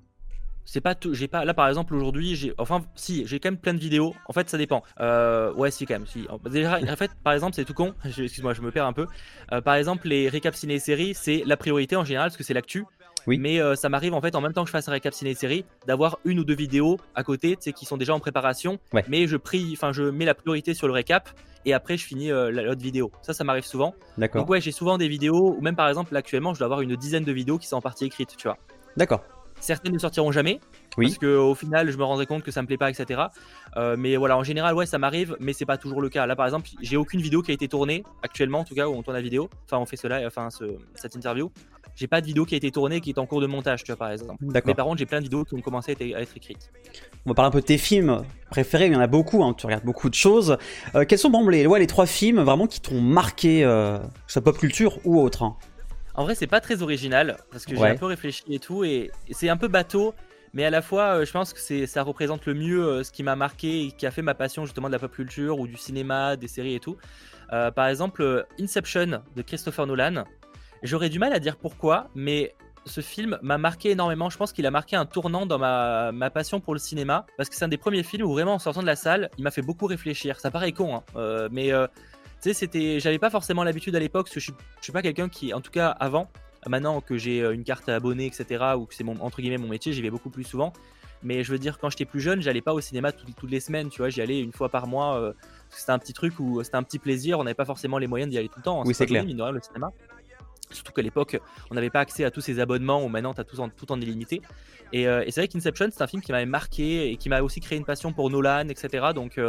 C'est 0.63 0.81
pas 0.81 0.95
tout 0.95 1.13
j'ai 1.13 1.27
pas 1.27 1.43
là 1.43 1.53
par 1.53 1.67
exemple 1.67 1.95
aujourd'hui 1.95 2.35
j'ai 2.35 2.53
enfin 2.57 2.85
si 2.95 3.25
j'ai 3.25 3.39
quand 3.39 3.49
même 3.49 3.59
plein 3.59 3.73
de 3.73 3.79
vidéos. 3.79 4.13
En 4.27 4.33
fait 4.33 4.49
ça 4.49 4.57
dépend. 4.57 4.83
Euh, 4.99 5.51
ouais 5.53 5.71
si 5.71 5.85
quand 5.85 5.95
même 5.95 6.05
si. 6.05 6.27
Déjà 6.49 6.79
en 6.79 6.95
fait 6.95 7.11
par 7.23 7.33
exemple 7.33 7.55
c'est 7.55 7.65
tout 7.65 7.73
con. 7.73 7.93
Excuse-moi 8.05 8.53
je 8.53 8.61
me 8.61 8.71
perds 8.71 8.85
un 8.85 8.93
peu. 8.93 9.07
Euh, 9.51 9.61
par 9.61 9.75
exemple 9.75 10.07
les 10.07 10.29
récaps 10.29 10.57
ciné 10.57 10.79
séries 10.79 11.13
c'est 11.15 11.43
la 11.45 11.57
priorité 11.57 11.95
en 11.95 12.05
général 12.05 12.27
parce 12.27 12.37
que 12.37 12.43
c'est 12.43 12.53
l'actu 12.53 12.85
oui. 13.27 13.37
Mais 13.39 13.59
euh, 13.59 13.75
ça 13.75 13.89
m'arrive 13.89 14.13
en 14.13 14.21
fait 14.21 14.35
en 14.35 14.41
même 14.41 14.53
temps 14.53 14.63
que 14.63 14.67
je 14.67 14.71
fasse 14.71 14.87
un 14.87 14.91
récap 14.91 15.13
ciné 15.13 15.33
série 15.33 15.65
d'avoir 15.87 16.19
une 16.25 16.39
ou 16.39 16.43
deux 16.43 16.55
vidéos 16.55 16.97
à 17.15 17.23
côté, 17.23 17.55
tu 17.55 17.63
sais, 17.63 17.73
qui 17.73 17.85
sont 17.85 17.97
déjà 17.97 18.13
en 18.13 18.19
préparation. 18.19 18.79
Mais 19.07 19.27
je 19.27 19.37
prie, 19.37 19.73
enfin 19.73 19.91
je 19.91 20.03
mets 20.03 20.25
la 20.25 20.35
priorité 20.35 20.73
sur 20.73 20.87
le 20.87 20.93
récap 20.93 21.29
et 21.65 21.73
après 21.73 21.97
je 21.97 22.05
finis 22.05 22.29
l'autre 22.29 22.81
vidéo. 22.81 23.11
Ça, 23.21 23.33
ça 23.33 23.43
m'arrive 23.43 23.65
souvent. 23.65 23.93
D'accord. 24.17 24.41
Donc 24.41 24.49
ouais, 24.49 24.61
j'ai 24.61 24.71
souvent 24.71 24.97
des 24.97 25.07
vidéos 25.07 25.55
ou 25.57 25.61
même 25.61 25.75
par 25.75 25.87
exemple 25.87 26.15
actuellement, 26.15 26.53
je 26.53 26.59
dois 26.59 26.65
avoir 26.65 26.81
une 26.81 26.95
dizaine 26.95 27.23
de 27.23 27.31
vidéos 27.31 27.57
qui 27.57 27.67
sont 27.67 27.77
en 27.77 27.81
partie 27.81 28.05
écrites, 28.05 28.35
tu 28.37 28.47
vois. 28.47 28.57
D'accord. 28.97 29.21
Certaines 29.61 29.93
ne 29.93 29.99
sortiront 29.99 30.31
jamais. 30.31 30.59
Oui. 30.97 31.05
Parce 31.05 31.19
qu'au 31.19 31.55
final, 31.55 31.89
je 31.89 31.97
me 31.97 32.03
rendrai 32.03 32.25
compte 32.25 32.43
que 32.43 32.51
ça 32.51 32.61
me 32.61 32.67
plaît 32.67 32.77
pas, 32.77 32.89
etc. 32.89 33.21
Euh, 33.77 33.95
mais 33.97 34.17
voilà, 34.17 34.37
en 34.37 34.43
général, 34.43 34.75
ouais, 34.75 34.85
ça 34.85 34.97
m'arrive, 34.97 35.37
mais 35.39 35.53
c'est 35.53 35.65
pas 35.65 35.77
toujours 35.77 36.01
le 36.01 36.09
cas. 36.09 36.25
Là, 36.25 36.35
par 36.35 36.45
exemple, 36.45 36.67
j'ai 36.81 36.97
aucune 36.97 37.21
vidéo 37.21 37.41
qui 37.41 37.51
a 37.51 37.53
été 37.53 37.67
tournée 37.67 38.03
actuellement, 38.23 38.59
en 38.59 38.63
tout 38.63 38.75
cas, 38.75 38.87
où 38.87 38.93
on 38.93 39.03
tourne 39.03 39.15
la 39.15 39.21
vidéo. 39.21 39.49
Enfin, 39.65 39.77
on 39.77 39.85
fait 39.85 39.97
cela, 39.97 40.21
enfin, 40.25 40.49
cette 40.95 41.15
interview. 41.15 41.51
J'ai 41.95 42.07
pas 42.07 42.21
de 42.21 42.25
vidéo 42.25 42.45
qui 42.45 42.55
a 42.55 42.57
été 42.57 42.71
tournée, 42.71 43.01
qui 43.01 43.11
est 43.11 43.19
en 43.19 43.25
cours 43.25 43.41
de 43.41 43.47
montage, 43.47 43.83
tu 43.83 43.91
vois, 43.91 43.97
par 43.97 44.11
exemple. 44.11 44.43
Mais 44.43 44.73
par 44.73 44.85
contre, 44.85 44.97
j'ai 44.97 45.05
plein 45.05 45.19
de 45.19 45.25
vidéos 45.25 45.43
qui 45.43 45.53
ont 45.53 45.61
commencé 45.61 45.91
à 45.91 46.21
être, 46.21 46.35
écrites. 46.35 46.71
On 47.25 47.31
va 47.31 47.35
parler 47.35 47.49
un 47.49 47.51
peu 47.51 47.61
de 47.61 47.65
tes 47.65 47.77
films 47.77 48.23
préférés. 48.49 48.87
Il 48.87 48.93
y 48.93 48.95
en 48.95 49.01
a 49.01 49.07
beaucoup. 49.07 49.43
Hein, 49.43 49.53
tu 49.57 49.65
regardes 49.65 49.85
beaucoup 49.85 50.09
de 50.09 50.15
choses. 50.15 50.57
Euh, 50.95 51.05
quels 51.05 51.19
sont, 51.19 51.29
bon, 51.29 51.47
les, 51.47 51.67
ouais, 51.67 51.79
les 51.79 51.87
trois 51.87 52.05
films 52.05 52.41
vraiment 52.41 52.67
qui 52.67 52.81
t'ont 52.81 53.01
marqué, 53.01 53.63
euh, 53.63 53.99
que 54.33 54.39
pop 54.39 54.57
culture 54.57 54.99
ou 55.05 55.21
autre 55.21 55.43
hein? 55.43 55.57
En 56.15 56.23
vrai, 56.23 56.35
c'est 56.35 56.47
pas 56.47 56.61
très 56.61 56.81
original 56.81 57.37
parce 57.51 57.65
que 57.65 57.75
j'ai 57.75 57.85
un 57.85 57.95
peu 57.95 58.05
réfléchi 58.05 58.43
et 58.49 58.59
tout, 58.59 58.83
et, 58.83 59.11
c'est 59.31 59.49
un 59.49 59.57
peu 59.57 59.67
bateau, 59.67 60.13
mais 60.53 60.65
à 60.65 60.69
la 60.69 60.81
fois, 60.81 61.19
euh, 61.19 61.25
je 61.25 61.31
pense 61.31 61.53
que 61.53 61.85
ça 61.85 62.03
représente 62.03 62.45
le 62.45 62.53
mieux 62.53 62.85
euh, 62.85 63.03
ce 63.03 63.11
qui 63.11 63.23
m'a 63.23 63.35
marqué 63.35 63.85
et 63.85 63.91
qui 63.91 64.05
a 64.05 64.11
fait 64.11 64.21
ma 64.21 64.33
passion 64.33 64.65
justement 64.65 64.87
de 64.87 64.93
la 64.93 64.99
pop 64.99 65.11
culture 65.11 65.59
ou 65.59 65.67
du 65.67 65.77
cinéma, 65.77 66.35
des 66.35 66.47
séries 66.47 66.75
et 66.75 66.79
tout. 66.79 66.97
Euh, 67.53 67.71
par 67.71 67.87
exemple, 67.87 68.45
Inception 68.59 69.21
de 69.35 69.41
Christopher 69.41 69.87
Nolan. 69.87 70.25
J'aurais 70.83 71.09
du 71.09 71.19
mal 71.19 71.31
à 71.31 71.39
dire 71.39 71.55
pourquoi, 71.55 72.09
mais 72.15 72.53
ce 72.85 73.01
film 73.01 73.37
m'a 73.41 73.57
marqué 73.57 73.91
énormément. 73.91 74.29
Je 74.29 74.37
pense 74.37 74.51
qu'il 74.51 74.65
a 74.65 74.71
marqué 74.71 74.95
un 74.95 75.05
tournant 75.05 75.45
dans 75.45 75.59
ma, 75.59 76.29
passion 76.31 76.59
pour 76.59 76.73
le 76.73 76.79
cinéma 76.79 77.25
parce 77.37 77.47
que 77.47 77.55
c'est 77.55 77.63
un 77.63 77.69
des 77.69 77.77
premiers 77.77 78.03
films 78.03 78.25
où 78.25 78.33
vraiment 78.33 78.55
en 78.55 78.59
sortant 78.59 78.81
de 78.81 78.87
la 78.87 78.95
salle, 78.95 79.29
il 79.37 79.43
m'a 79.43 79.51
fait 79.51 79.61
beaucoup 79.61 79.85
réfléchir. 79.85 80.39
Ça 80.39 80.49
paraît 80.49 80.71
con, 80.71 80.95
hein, 80.95 81.47
mais 81.51 81.71
sais, 82.49 82.53
c'était, 82.53 82.99
j'avais 82.99 83.19
pas 83.19 83.29
forcément 83.29 83.63
l'habitude 83.63 83.95
à 83.95 83.99
l'époque, 83.99 84.25
parce 84.25 84.35
que 84.35 84.39
je 84.39 84.45
suis, 84.45 84.53
je 84.79 84.83
suis 84.83 84.93
pas 84.93 85.01
quelqu'un 85.01 85.29
qui, 85.29 85.53
en 85.53 85.61
tout 85.61 85.71
cas 85.71 85.89
avant, 85.89 86.29
maintenant 86.67 87.01
que 87.01 87.17
j'ai 87.17 87.41
euh, 87.41 87.53
une 87.53 87.63
carte 87.63 87.89
abonnée, 87.89 88.25
etc., 88.25 88.63
ou 88.77 88.85
que 88.85 88.93
c'est 88.93 89.03
mon 89.03 89.19
entre 89.21 89.41
guillemets 89.41 89.57
mon 89.57 89.67
métier, 89.67 89.93
j'y 89.93 90.01
vais 90.01 90.09
beaucoup 90.09 90.29
plus 90.29 90.43
souvent. 90.43 90.73
Mais 91.23 91.43
je 91.43 91.51
veux 91.51 91.59
dire, 91.59 91.77
quand 91.77 91.89
j'étais 91.89 92.05
plus 92.05 92.19
jeune, 92.19 92.41
j'allais 92.41 92.61
pas 92.61 92.73
au 92.73 92.81
cinéma 92.81 93.11
toutes, 93.11 93.51
les 93.51 93.59
semaines, 93.59 93.89
tu 93.89 93.99
vois, 93.99 94.09
j'y 94.09 94.21
allais 94.21 94.39
une 94.39 94.51
fois 94.51 94.69
par 94.69 94.87
mois. 94.87 95.19
Euh, 95.19 95.33
c'était 95.69 95.91
un 95.91 95.99
petit 95.99 96.13
truc 96.13 96.39
où 96.39 96.63
c'était 96.63 96.77
un 96.77 96.83
petit 96.83 96.99
plaisir, 96.99 97.39
on 97.39 97.43
n'avait 97.43 97.53
pas 97.53 97.65
forcément 97.65 97.99
les 97.99 98.07
moyens 98.07 98.31
d'y 98.31 98.37
aller 98.37 98.49
tout 98.49 98.57
le 98.57 98.63
temps. 98.63 98.81
Hein, 98.81 98.85
oui, 98.87 98.93
c'est 98.93 99.05
clair. 99.05 99.23
le 99.23 99.61
cinéma. 99.61 99.91
Surtout 100.71 100.93
qu'à 100.93 101.01
l'époque, 101.01 101.37
on 101.69 101.75
n'avait 101.75 101.89
pas 101.89 101.99
accès 101.99 102.23
à 102.23 102.31
tous 102.31 102.41
ces 102.41 102.59
abonnements 102.59 103.03
où 103.03 103.09
maintenant 103.09 103.33
tu 103.33 103.41
as 103.41 103.43
tout 103.43 103.59
en, 103.59 103.69
tout 103.69 103.91
en 103.91 103.99
illimité. 103.99 104.41
Et, 104.93 105.07
euh, 105.07 105.23
et 105.25 105.31
c'est 105.31 105.41
vrai 105.41 105.47
qu'Inception, 105.47 105.89
c'est 105.91 106.01
un 106.01 106.07
film 106.07 106.21
qui 106.21 106.31
m'avait 106.31 106.45
marqué 106.45 107.11
et 107.11 107.17
qui 107.17 107.29
m'a 107.29 107.41
aussi 107.41 107.59
créé 107.59 107.77
une 107.77 107.85
passion 107.85 108.13
pour 108.13 108.29
Nolan, 108.29 108.69
etc. 108.69 109.07
Donc, 109.13 109.39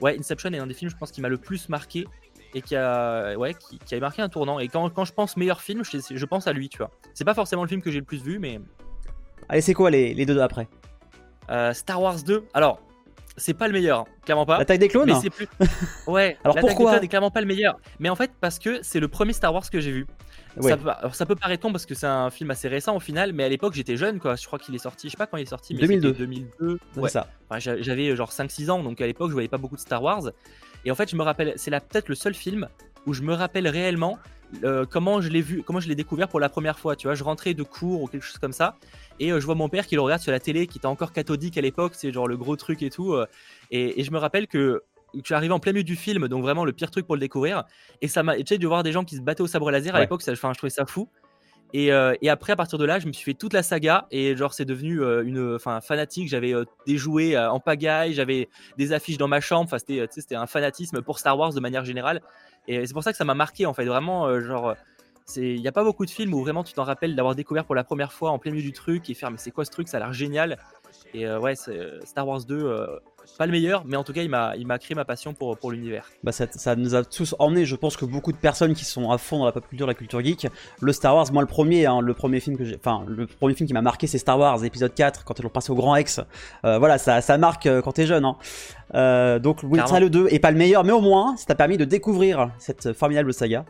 ouais, 0.00 0.18
Inception 0.18 0.52
est 0.52 0.58
un 0.58 0.66
des 0.66 0.74
films, 0.74 0.90
je 0.90 0.96
pense, 0.96 1.12
qui 1.12 1.20
m'a 1.20 1.28
le 1.28 1.38
plus 1.38 1.68
marqué 1.68 2.06
et 2.54 2.62
qui 2.62 2.76
a, 2.76 3.36
ouais, 3.36 3.54
qui, 3.54 3.94
a 3.94 4.00
marqué 4.00 4.22
un 4.22 4.28
tournant. 4.28 4.58
Et 4.58 4.68
quand, 4.68 4.88
quand 4.90 5.04
je 5.04 5.12
pense 5.12 5.36
meilleur 5.36 5.60
film, 5.60 5.84
je, 5.84 5.98
je, 6.10 6.24
pense 6.24 6.46
à 6.46 6.52
lui, 6.52 6.68
tu 6.68 6.78
vois. 6.78 6.90
C'est 7.14 7.24
pas 7.24 7.34
forcément 7.34 7.62
le 7.62 7.68
film 7.68 7.82
que 7.82 7.90
j'ai 7.90 8.00
le 8.00 8.04
plus 8.04 8.22
vu, 8.22 8.38
mais. 8.38 8.60
Allez, 9.48 9.60
c'est 9.60 9.74
quoi 9.74 9.90
les, 9.90 10.14
les 10.14 10.26
deux 10.26 10.40
après 10.40 10.68
euh, 11.50 11.72
Star 11.72 12.02
Wars 12.02 12.22
2. 12.22 12.44
Alors, 12.54 12.80
c'est 13.36 13.54
pas 13.54 13.66
le 13.66 13.72
meilleur, 13.72 14.00
hein, 14.00 14.04
clairement 14.24 14.46
pas. 14.46 14.58
L'attaque 14.58 14.78
des 14.78 14.88
clones 14.88 15.06
Mais 15.06 15.20
c'est 15.20 15.30
plus. 15.30 15.46
Ouais. 16.06 16.38
Alors 16.42 16.56
pourquoi 16.56 16.92
des 16.92 16.98
clones 16.98 17.08
clairement 17.08 17.30
pas 17.30 17.40
le 17.40 17.46
meilleur. 17.46 17.78
Mais 17.98 18.08
en 18.08 18.16
fait, 18.16 18.30
parce 18.40 18.58
que 18.58 18.80
c'est 18.82 19.00
le 19.00 19.08
premier 19.08 19.32
Star 19.32 19.52
Wars 19.52 19.68
que 19.70 19.80
j'ai 19.80 19.92
vu. 19.92 20.06
Ça, 20.60 20.78
peut, 20.78 20.88
alors, 20.88 21.14
ça 21.14 21.26
peut 21.26 21.36
paraître 21.36 21.62
con 21.62 21.70
parce 21.70 21.84
que 21.84 21.94
c'est 21.94 22.06
un 22.06 22.30
film 22.30 22.50
assez 22.50 22.66
récent 22.68 22.96
au 22.96 23.00
final, 23.00 23.34
mais 23.34 23.44
à 23.44 23.48
l'époque 23.50 23.74
j'étais 23.74 23.98
jeune 23.98 24.18
quoi. 24.18 24.36
Je 24.36 24.46
crois 24.46 24.58
qu'il 24.58 24.74
est 24.74 24.78
sorti, 24.78 25.08
je 25.08 25.10
sais 25.10 25.18
pas 25.18 25.26
quand 25.26 25.36
il 25.36 25.42
est 25.42 25.46
sorti, 25.46 25.74
mais 25.74 25.80
2002. 25.80 26.12
2002. 26.12 26.78
Ouais. 26.96 27.10
ça. 27.10 27.28
J'avais 27.58 28.16
genre 28.16 28.30
5-6 28.30 28.70
ans, 28.70 28.82
donc 28.82 29.00
à 29.02 29.06
l'époque 29.06 29.28
je 29.28 29.34
voyais 29.34 29.48
pas 29.48 29.58
beaucoup 29.58 29.76
de 29.76 29.80
Star 29.80 30.02
Wars. 30.02 30.30
Et 30.86 30.90
en 30.90 30.94
fait, 30.94 31.10
je 31.10 31.16
me 31.16 31.22
rappelle, 31.22 31.52
c'est 31.56 31.70
peut-être 31.72 32.08
le 32.08 32.14
seul 32.14 32.32
film 32.32 32.68
où 33.06 33.12
je 33.12 33.22
me 33.22 33.34
rappelle 33.34 33.66
réellement 33.68 34.18
euh, 34.62 34.86
comment 34.88 35.20
je 35.20 35.28
l'ai 35.28 35.42
vu, 35.42 35.64
comment 35.64 35.80
je 35.80 35.88
l'ai 35.88 35.96
découvert 35.96 36.28
pour 36.28 36.38
la 36.38 36.48
première 36.48 36.78
fois. 36.78 36.94
Tu 36.94 37.08
vois, 37.08 37.16
je 37.16 37.24
rentrais 37.24 37.54
de 37.54 37.64
cours 37.64 38.02
ou 38.02 38.06
quelque 38.06 38.22
chose 38.22 38.38
comme 38.38 38.52
ça, 38.52 38.76
et 39.18 39.32
euh, 39.32 39.40
je 39.40 39.46
vois 39.46 39.56
mon 39.56 39.68
père 39.68 39.88
qui 39.88 39.96
le 39.96 40.00
regarde 40.00 40.22
sur 40.22 40.30
la 40.30 40.38
télé, 40.38 40.68
qui 40.68 40.78
était 40.78 40.86
encore 40.86 41.12
cathodique 41.12 41.58
à 41.58 41.60
l'époque, 41.60 41.94
c'est 41.96 42.12
genre 42.12 42.28
le 42.28 42.36
gros 42.36 42.54
truc 42.54 42.82
et 42.84 42.90
tout. 42.90 43.14
Euh, 43.14 43.26
et, 43.72 44.04
je 44.04 44.10
me 44.12 44.18
rappelle 44.18 44.46
que 44.46 44.84
je 45.12 45.22
suis 45.24 45.34
arrivé 45.34 45.52
en 45.52 45.58
plein 45.58 45.72
milieu 45.72 45.82
du 45.82 45.96
film, 45.96 46.28
donc 46.28 46.42
vraiment 46.42 46.64
le 46.64 46.72
pire 46.72 46.92
truc 46.92 47.04
pour 47.04 47.16
le 47.16 47.20
découvrir. 47.20 47.64
Et 48.00 48.06
ça 48.06 48.22
m'a, 48.22 48.36
tu 48.36 48.44
sais, 48.46 48.58
de 48.58 48.66
voir 48.66 48.84
des 48.84 48.92
gens 48.92 49.04
qui 49.04 49.16
se 49.16 49.22
battaient 49.22 49.42
au 49.42 49.48
sabre 49.48 49.72
laser 49.72 49.96
à 49.96 50.00
l'époque, 50.00 50.22
ça, 50.22 50.34
je 50.34 50.40
trouvais 50.40 50.70
ça 50.70 50.86
fou. 50.86 51.08
Euh, 51.74 52.14
et, 52.22 52.30
après, 52.30 52.52
à 52.52 52.56
partir 52.56 52.78
de 52.78 52.84
là, 52.84 52.98
je 52.98 53.06
me 53.06 53.12
suis 53.12 53.24
fait 53.24 53.34
toute 53.34 53.52
la 53.52 53.62
saga 53.62 54.06
et 54.10 54.36
genre 54.36 54.54
c'est 54.54 54.64
devenu 54.64 55.02
euh, 55.02 55.24
une, 55.24 55.54
enfin 55.54 55.80
fanatique. 55.80 56.28
J'avais 56.28 56.54
euh, 56.54 56.64
des 56.86 56.96
jouets 56.96 57.36
en 57.36 57.60
pagaille, 57.60 58.14
j'avais 58.14 58.48
des 58.78 58.92
affiches 58.92 59.18
dans 59.18 59.28
ma 59.28 59.40
chambre. 59.40 59.64
Enfin, 59.64 59.78
c'était, 59.78 60.06
c'était 60.10 60.36
un 60.36 60.46
fanatisme 60.46 61.02
pour 61.02 61.18
Star 61.18 61.38
Wars 61.38 61.52
de 61.52 61.60
manière 61.60 61.84
générale. 61.84 62.22
Et 62.68 62.86
c'est 62.86 62.92
pour 62.92 63.02
ça 63.02 63.12
que 63.12 63.18
ça 63.18 63.24
m'a 63.24 63.34
marqué 63.34 63.66
en 63.66 63.74
fait. 63.74 63.84
Vraiment, 63.84 64.40
genre, 64.40 64.74
il 65.36 65.60
n'y 65.60 65.68
a 65.68 65.72
pas 65.72 65.84
beaucoup 65.84 66.04
de 66.04 66.10
films 66.10 66.34
où 66.34 66.42
vraiment 66.42 66.64
tu 66.64 66.72
t'en 66.72 66.84
rappelles 66.84 67.14
d'avoir 67.14 67.34
découvert 67.34 67.64
pour 67.64 67.74
la 67.74 67.84
première 67.84 68.12
fois 68.12 68.30
en 68.30 68.38
plein 68.38 68.52
milieu 68.52 68.62
du 68.62 68.72
truc 68.72 69.08
et 69.10 69.14
faire 69.14 69.30
mais 69.30 69.38
c'est 69.38 69.50
quoi 69.50 69.64
ce 69.64 69.70
truc? 69.70 69.88
Ça 69.88 69.98
a 69.98 70.00
l'air 70.00 70.12
génial. 70.12 70.58
Et 71.14 71.28
ouais, 71.28 71.54
Star 72.04 72.26
Wars 72.26 72.44
2 72.44 73.00
pas 73.38 73.46
le 73.46 73.52
meilleur, 73.52 73.84
mais 73.86 73.96
en 73.96 74.04
tout 74.04 74.12
cas, 74.12 74.22
il 74.22 74.30
m'a, 74.30 74.54
il 74.56 74.66
m'a 74.66 74.78
créé 74.78 74.94
ma 74.94 75.04
passion 75.04 75.34
pour, 75.34 75.56
pour 75.56 75.70
l'univers. 75.70 76.10
Bah 76.24 76.32
ça, 76.32 76.46
ça, 76.50 76.76
nous 76.76 76.94
a 76.94 77.04
tous 77.04 77.34
emmenés, 77.38 77.64
je 77.64 77.76
pense 77.76 77.96
que 77.96 78.04
beaucoup 78.04 78.32
de 78.32 78.36
personnes 78.36 78.74
qui 78.74 78.84
sont 78.84 79.10
à 79.10 79.18
fond 79.18 79.38
dans 79.38 79.44
la 79.44 79.52
pop 79.52 79.66
culture, 79.68 79.86
la 79.86 79.94
culture 79.94 80.22
geek, 80.22 80.48
le 80.80 80.92
Star 80.92 81.14
Wars, 81.14 81.32
moi 81.32 81.42
le 81.42 81.48
premier, 81.48 81.86
hein, 81.86 82.00
le 82.00 82.14
premier 82.14 82.40
film 82.40 82.56
que 82.56 82.64
j'ai, 82.64 82.76
enfin 82.76 83.04
le 83.06 83.26
premier 83.26 83.54
film 83.54 83.66
qui 83.66 83.74
m'a 83.74 83.82
marqué, 83.82 84.06
c'est 84.06 84.18
Star 84.18 84.38
Wars 84.38 84.64
épisode 84.64 84.94
4 84.94 85.24
quand 85.24 85.38
ils 85.38 85.42
l'ont 85.42 85.48
passé 85.48 85.70
au 85.70 85.74
Grand 85.74 85.96
X. 85.96 86.20
Euh, 86.64 86.78
voilà, 86.78 86.98
ça, 86.98 87.20
ça 87.20 87.38
marque 87.38 87.66
euh, 87.66 87.82
quand 87.82 87.92
t'es 87.92 88.06
jeune. 88.06 88.24
Hein. 88.24 88.36
Euh, 88.94 89.38
donc 89.38 89.60
oui, 89.62 89.80
ça 89.86 90.00
le 90.00 90.10
2 90.10 90.28
est 90.30 90.38
pas 90.38 90.50
le 90.50 90.58
meilleur, 90.58 90.84
mais 90.84 90.92
au 90.92 91.00
moins, 91.00 91.36
ça 91.36 91.46
t'a 91.46 91.54
permis 91.54 91.76
de 91.76 91.84
découvrir 91.84 92.50
cette 92.58 92.92
formidable 92.92 93.32
saga. 93.32 93.64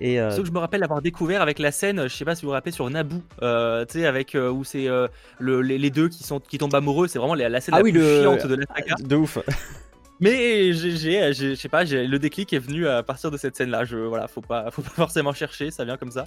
Et 0.00 0.18
euh... 0.18 0.34
que 0.34 0.46
je 0.46 0.50
me 0.50 0.58
rappelle 0.58 0.80
l'avoir 0.80 1.02
découvert 1.02 1.42
avec 1.42 1.58
la 1.58 1.72
scène, 1.72 2.08
je 2.08 2.14
sais 2.14 2.24
pas 2.24 2.34
si 2.34 2.42
vous 2.42 2.48
vous 2.48 2.52
rappelez 2.52 2.72
sur 2.72 2.88
Naboo, 2.88 3.20
euh, 3.42 3.84
tu 3.84 4.00
sais 4.00 4.06
avec 4.06 4.34
euh, 4.34 4.50
où 4.50 4.64
c'est 4.64 4.88
euh, 4.88 5.08
le, 5.38 5.60
les, 5.60 5.90
deux 5.90 6.08
qui 6.08 6.24
sont 6.24 6.40
qui 6.40 6.56
tombent 6.56 6.74
amoureux, 6.74 7.06
c'est 7.06 7.18
vraiment 7.18 7.34
la, 7.34 7.60
scène 7.60 7.74
ah 7.74 7.78
la 7.78 7.84
oui, 7.84 7.92
plus 7.92 8.00
le... 8.00 8.22
chiante 8.22 8.46
de 8.46 8.54
la 8.54 8.66
saga. 8.74 8.94
De 8.98 9.16
ouf. 9.16 9.38
Mais 10.20 10.72
j'ai, 10.72 11.32
je 11.32 11.54
sais 11.54 11.68
pas, 11.68 11.84
le 11.84 12.16
déclic 12.18 12.52
est 12.52 12.58
venu 12.58 12.86
à 12.86 13.02
partir 13.02 13.30
de 13.30 13.36
cette 13.36 13.56
scène-là. 13.56 13.84
Je 13.84 13.96
voilà, 13.96 14.26
faut 14.28 14.42
pas, 14.42 14.70
faut 14.70 14.82
pas 14.82 14.90
forcément 14.94 15.32
chercher, 15.32 15.70
ça 15.70 15.84
vient 15.84 15.96
comme 15.96 16.10
ça. 16.10 16.26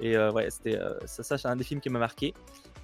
Et 0.00 0.16
ouais, 0.16 0.48
c'était 0.50 0.78
ça, 1.06 1.22
ça 1.22 1.38
c'est 1.38 1.48
un 1.48 1.56
des 1.56 1.64
films 1.64 1.80
qui 1.80 1.90
m'a 1.90 1.98
marqué. 1.98 2.34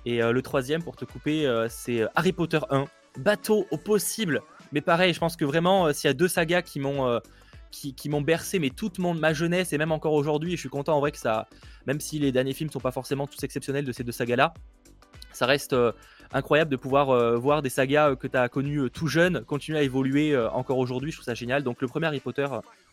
Et 0.04 0.18
le 0.20 0.42
troisième, 0.42 0.82
pour 0.82 0.96
te 0.96 1.04
couper, 1.04 1.48
c'est 1.68 2.02
Harry 2.16 2.32
Potter 2.32 2.58
1, 2.70 2.86
bateau 3.18 3.66
au 3.70 3.76
possible. 3.76 4.42
Mais 4.72 4.80
pareil, 4.80 5.14
je 5.14 5.20
pense 5.20 5.36
que 5.36 5.44
vraiment, 5.44 5.92
s'il 5.92 6.08
y 6.08 6.10
a 6.10 6.14
deux 6.14 6.26
sagas 6.26 6.62
qui 6.62 6.80
m'ont 6.80 7.20
qui, 7.72 8.08
m'ont 8.08 8.20
bercé 8.20 8.58
mais 8.58 8.70
toute 8.70 8.98
mon, 8.98 9.14
ma 9.14 9.32
jeunesse 9.32 9.72
et 9.72 9.78
même 9.78 9.92
encore 9.92 10.12
aujourd'hui. 10.12 10.52
Je 10.52 10.60
suis 10.60 10.68
content 10.68 10.96
en 10.96 11.00
vrai 11.00 11.10
que 11.10 11.18
ça, 11.18 11.48
même 11.86 12.00
si 12.00 12.18
les 12.18 12.30
derniers 12.30 12.52
films 12.52 12.70
sont 12.70 12.80
pas 12.80 12.92
forcément 12.92 13.26
tous 13.26 13.42
exceptionnels 13.42 13.84
de 13.84 13.92
ces 13.92 14.04
deux 14.04 14.12
sagas 14.12 14.36
là, 14.36 14.54
ça 15.32 15.46
reste 15.46 15.72
euh, 15.72 15.92
incroyable 16.32 16.70
de 16.70 16.76
pouvoir 16.76 17.10
euh, 17.10 17.36
voir 17.36 17.62
des 17.62 17.70
sagas 17.70 18.10
euh, 18.10 18.16
que 18.16 18.26
tu 18.26 18.36
as 18.36 18.48
connues 18.48 18.90
tout 18.90 19.06
jeune 19.06 19.42
continuer 19.44 19.78
à 19.78 19.82
évoluer 19.82 20.36
encore 20.52 20.78
aujourd'hui. 20.78 21.10
Je 21.10 21.16
trouve 21.16 21.24
ça 21.24 21.34
génial. 21.34 21.62
Donc 21.62 21.80
le 21.80 21.88
premier 21.88 22.06
Harry 22.06 22.20
Potter, 22.20 22.46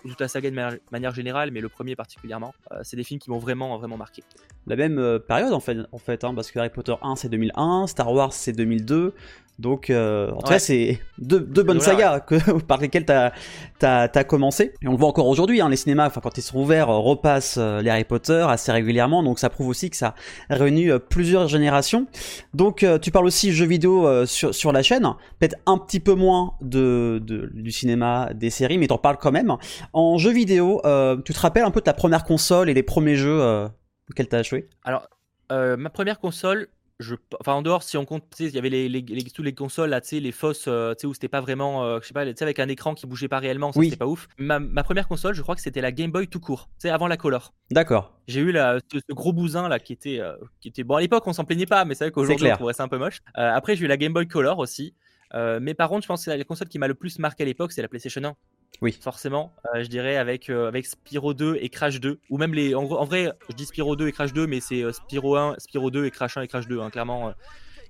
ou 0.04 0.10
toute 0.10 0.22
la 0.22 0.28
saga 0.28 0.50
de 0.50 0.80
manière 0.92 1.14
générale, 1.14 1.52
mais 1.52 1.62
le 1.62 1.70
premier 1.70 1.96
particulièrement, 1.96 2.54
c'est 2.84 2.98
des 2.98 3.04
films 3.04 3.20
qui 3.20 3.30
m'ont 3.30 3.40
vraiment 3.40 3.78
vraiment 3.78 3.98
marqué. 3.98 4.24
La 4.68 4.76
même 4.76 5.20
période 5.28 5.54
en 5.54 5.60
fait, 5.60 5.80
en 5.92 5.98
fait 5.98 6.24
hein, 6.24 6.34
parce 6.34 6.52
que 6.52 6.60
Harry 6.60 6.70
Potter 6.70 6.96
1 7.02 7.16
c'est 7.18 7.30
2001, 7.30 7.88
Star 7.88 8.12
Wars 8.12 8.34
c'est 8.34 8.54
2002. 8.54 9.14
Donc, 9.60 9.90
euh, 9.90 10.32
en 10.32 10.38
tout 10.38 10.48
cas, 10.48 10.58
c'est 10.58 11.02
deux, 11.18 11.42
deux 11.42 11.64
bonnes 11.64 11.82
sagas 11.82 12.22
que, 12.22 12.60
par 12.68 12.80
lesquelles 12.80 13.06
tu 13.06 13.12
as, 13.12 13.34
as, 13.82 14.24
commencé. 14.24 14.74
Et 14.82 14.88
on 14.88 14.92
le 14.92 14.98
voit 14.98 15.10
encore 15.10 15.28
aujourd'hui, 15.28 15.60
hein, 15.60 15.68
les 15.68 15.76
cinémas, 15.76 16.08
enfin, 16.08 16.22
quand 16.24 16.38
ils 16.38 16.42
sont 16.42 16.60
ouverts, 16.60 16.90
euh, 16.90 16.98
repassent 16.98 17.58
euh, 17.60 17.82
les 17.82 17.90
Harry 17.90 18.06
Potter 18.06 18.46
assez 18.48 18.72
régulièrement. 18.72 19.22
Donc, 19.22 19.38
ça 19.38 19.50
prouve 19.50 19.68
aussi 19.68 19.90
que 19.90 19.98
ça 19.98 20.16
a 20.50 20.56
réuni 20.56 20.88
plusieurs 21.10 21.50
générations. 21.50 22.08
Donc, 22.54 22.86
tu 23.02 23.12
parles 23.12 23.26
aussi 23.26 23.52
jeux 23.52 23.66
vidéo 23.66 24.26
sur, 24.26 24.56
sur 24.56 24.72
la 24.72 24.82
chaîne. 24.82 25.06
Peut-être 25.40 25.58
un 25.66 25.78
petit 25.78 26.00
peu 26.00 26.14
moins 26.14 26.54
de, 26.62 27.22
de 27.22 27.50
du 27.54 27.72
cinéma, 27.72 28.30
des 28.34 28.50
séries, 28.50 28.78
mais 28.78 28.88
t'en 28.88 28.98
parles 28.98 29.18
quand 29.20 29.32
même. 29.32 29.58
En 29.92 30.18
jeux 30.18 30.32
vidéo, 30.32 30.82
tu 31.26 31.34
te 31.34 31.40
rappelles 31.40 31.66
un 31.66 31.72
peu 31.72 31.82
de 31.82 31.86
ta 31.86 31.94
première 31.94 32.24
console 32.24 32.70
et 32.70 32.74
les 32.74 32.84
premiers 32.84 33.16
jeux 33.16 33.68
auxquels 34.10 34.30
tu 34.30 34.36
as 34.36 34.44
joué? 34.44 34.70
Alors, 34.84 35.08
ma 35.50 35.90
première 35.90 36.20
console, 36.20 36.70
je, 37.00 37.16
enfin 37.40 37.54
en 37.54 37.62
dehors 37.62 37.84
si 37.84 37.98
on 37.98 38.06
compte 38.06 38.24
il 38.40 38.50
y 38.50 38.58
avait 38.58 38.70
les, 38.70 38.90
les, 38.90 39.02
les, 39.02 39.24
les 39.38 39.54
consoles 39.54 39.90
là 39.90 40.02
tu 40.02 40.10
sais 40.10 40.20
les 40.20 40.34
fausses 40.34 40.66
euh, 40.68 40.94
tu 40.94 41.02
sais 41.02 41.08
où 41.08 41.14
c'était 41.14 41.30
pas 41.30 41.40
vraiment 41.40 41.86
euh, 41.86 42.00
je 42.02 42.08
sais 42.08 42.14
pas 42.14 42.26
tu 42.26 42.34
sais 42.36 42.44
avec 42.44 42.60
un 42.60 42.68
écran 42.68 42.94
qui 42.94 43.08
bougeait 43.08 43.30
pas 43.30 43.40
réellement 43.40 43.72
ça 43.72 43.82
c'était 43.82 43.96
pas 43.96 44.06
ouf. 44.06 44.28
Ma, 44.38 44.60
ma, 44.60 44.84
première 44.84 45.08
console 45.08 45.34
je 45.34 45.42
crois 45.42 45.56
que 45.56 45.62
c'était 45.62 45.80
la 45.80 45.94
Game 45.94 46.12
Boy 46.12 46.28
tout 46.28 46.42
court 46.42 46.70
tu 46.74 46.88
sais 46.88 46.90
avant 46.90 47.08
la 47.08 47.16
Color. 47.16 47.54
D'accord. 47.72 48.14
J'ai 48.28 48.42
eu 48.42 48.52
la, 48.52 48.80
ce, 48.92 49.00
gros 49.14 49.32
bousin 49.32 49.70
là 49.70 49.80
qui 49.80 49.94
était 49.94 50.20
euh, 50.20 50.36
qui 50.60 50.68
était 50.68 50.84
bon 50.84 50.96
à 50.96 51.02
l'époque 51.02 51.26
on 51.26 51.34
s'en 51.34 51.46
plaignait 51.46 51.66
pas 51.66 51.86
mais 51.86 51.96
c'est 51.96 52.06
vrai 52.06 52.12
qu'aujourd'hui 52.12 52.52
on 52.52 52.56
trouverait 52.56 52.74
ça 52.74 52.84
un 52.84 52.90
peu 52.90 52.98
moche. 52.98 53.22
Après 53.34 53.76
j'ai 53.76 53.86
eu 53.86 53.88
la 53.88 53.98
Game 53.98 54.14
Boy 54.14 54.28
Color 54.28 54.60
aussi. 54.60 54.94
Mais 55.34 55.74
par 55.74 55.88
contre 55.88 56.04
je 56.04 56.08
pense 56.08 56.26
que 56.26 56.32
la 56.32 56.44
console 56.44 56.68
qui 56.68 56.80
m'a 56.80 56.88
le 56.88 56.96
plus 56.96 57.18
marqué 57.20 57.44
à 57.44 57.46
l'époque 57.46 57.72
c'est 57.72 57.82
la 57.82 57.88
PlayStation 57.88 58.22
1 58.24 58.36
oui. 58.82 58.94
Forcément, 58.94 59.54
euh, 59.76 59.84
je 59.84 59.90
dirais 59.90 60.16
avec, 60.16 60.50
euh, 60.50 60.68
avec 60.68 60.86
Spyro 60.86 61.34
2 61.34 61.58
et 61.60 61.70
Crash 61.70 62.00
2. 62.00 62.20
Ou 62.30 62.38
même 62.38 62.54
les. 62.54 62.76
En, 62.76 62.86
vrai, 62.86 63.32
je 63.50 63.56
dis 63.56 63.66
Spyro 63.66 63.96
2 63.96 64.08
et 64.08 64.12
Crash 64.12 64.34
2, 64.34 64.48
mais 64.48 64.62
c'est 64.62 64.84
euh, 64.84 64.94
Spyro 64.94 65.36
1, 65.36 65.56
Spyro 65.58 65.92
2 65.92 66.06
et 66.06 66.12
Crash 66.12 66.38
1 66.38 66.44
et 66.44 66.48
Crash 66.48 66.68
2, 66.68 66.80
hein, 66.80 66.90
clairement. 66.90 67.34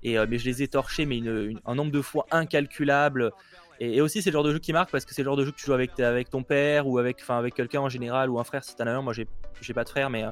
Et, 0.02 0.16
mais 0.26 0.38
je 0.38 0.46
les 0.46 0.62
ai 0.62 0.68
torchés, 0.68 1.04
mais 1.04 1.20
un 1.66 1.74
nombre 1.74 1.92
de 1.92 2.00
fois 2.00 2.26
incalculable. 2.30 3.32
Et, 3.80 4.00
aussi, 4.00 4.22
c'est 4.22 4.30
le 4.30 4.34
genre 4.34 4.44
de 4.44 4.52
jeu 4.52 4.58
qui 4.58 4.72
marque 4.72 4.90
parce 4.90 5.04
que 5.04 5.14
c'est 5.14 5.22
le 5.22 5.26
genre 5.26 5.36
de 5.36 5.44
jeu 5.44 5.52
que 5.52 5.56
tu 5.58 5.66
joues 5.66 5.74
avec, 5.74 5.98
avec 6.00 6.30
ton 6.30 6.42
père 6.42 6.86
ou 6.86 6.98
avec, 6.98 7.22
avec 7.28 7.54
quelqu'un 7.54 7.80
en 7.80 7.88
général 7.90 8.30
ou 8.30 8.40
un 8.40 8.44
frère 8.44 8.64
si 8.64 8.74
t'en 8.74 8.86
as 8.86 8.92
un. 8.92 9.02
Moi, 9.02 9.12
j'ai 9.12 9.74
pas 9.74 9.84
de 9.84 9.88
frère, 9.90 10.08
mais 10.08 10.24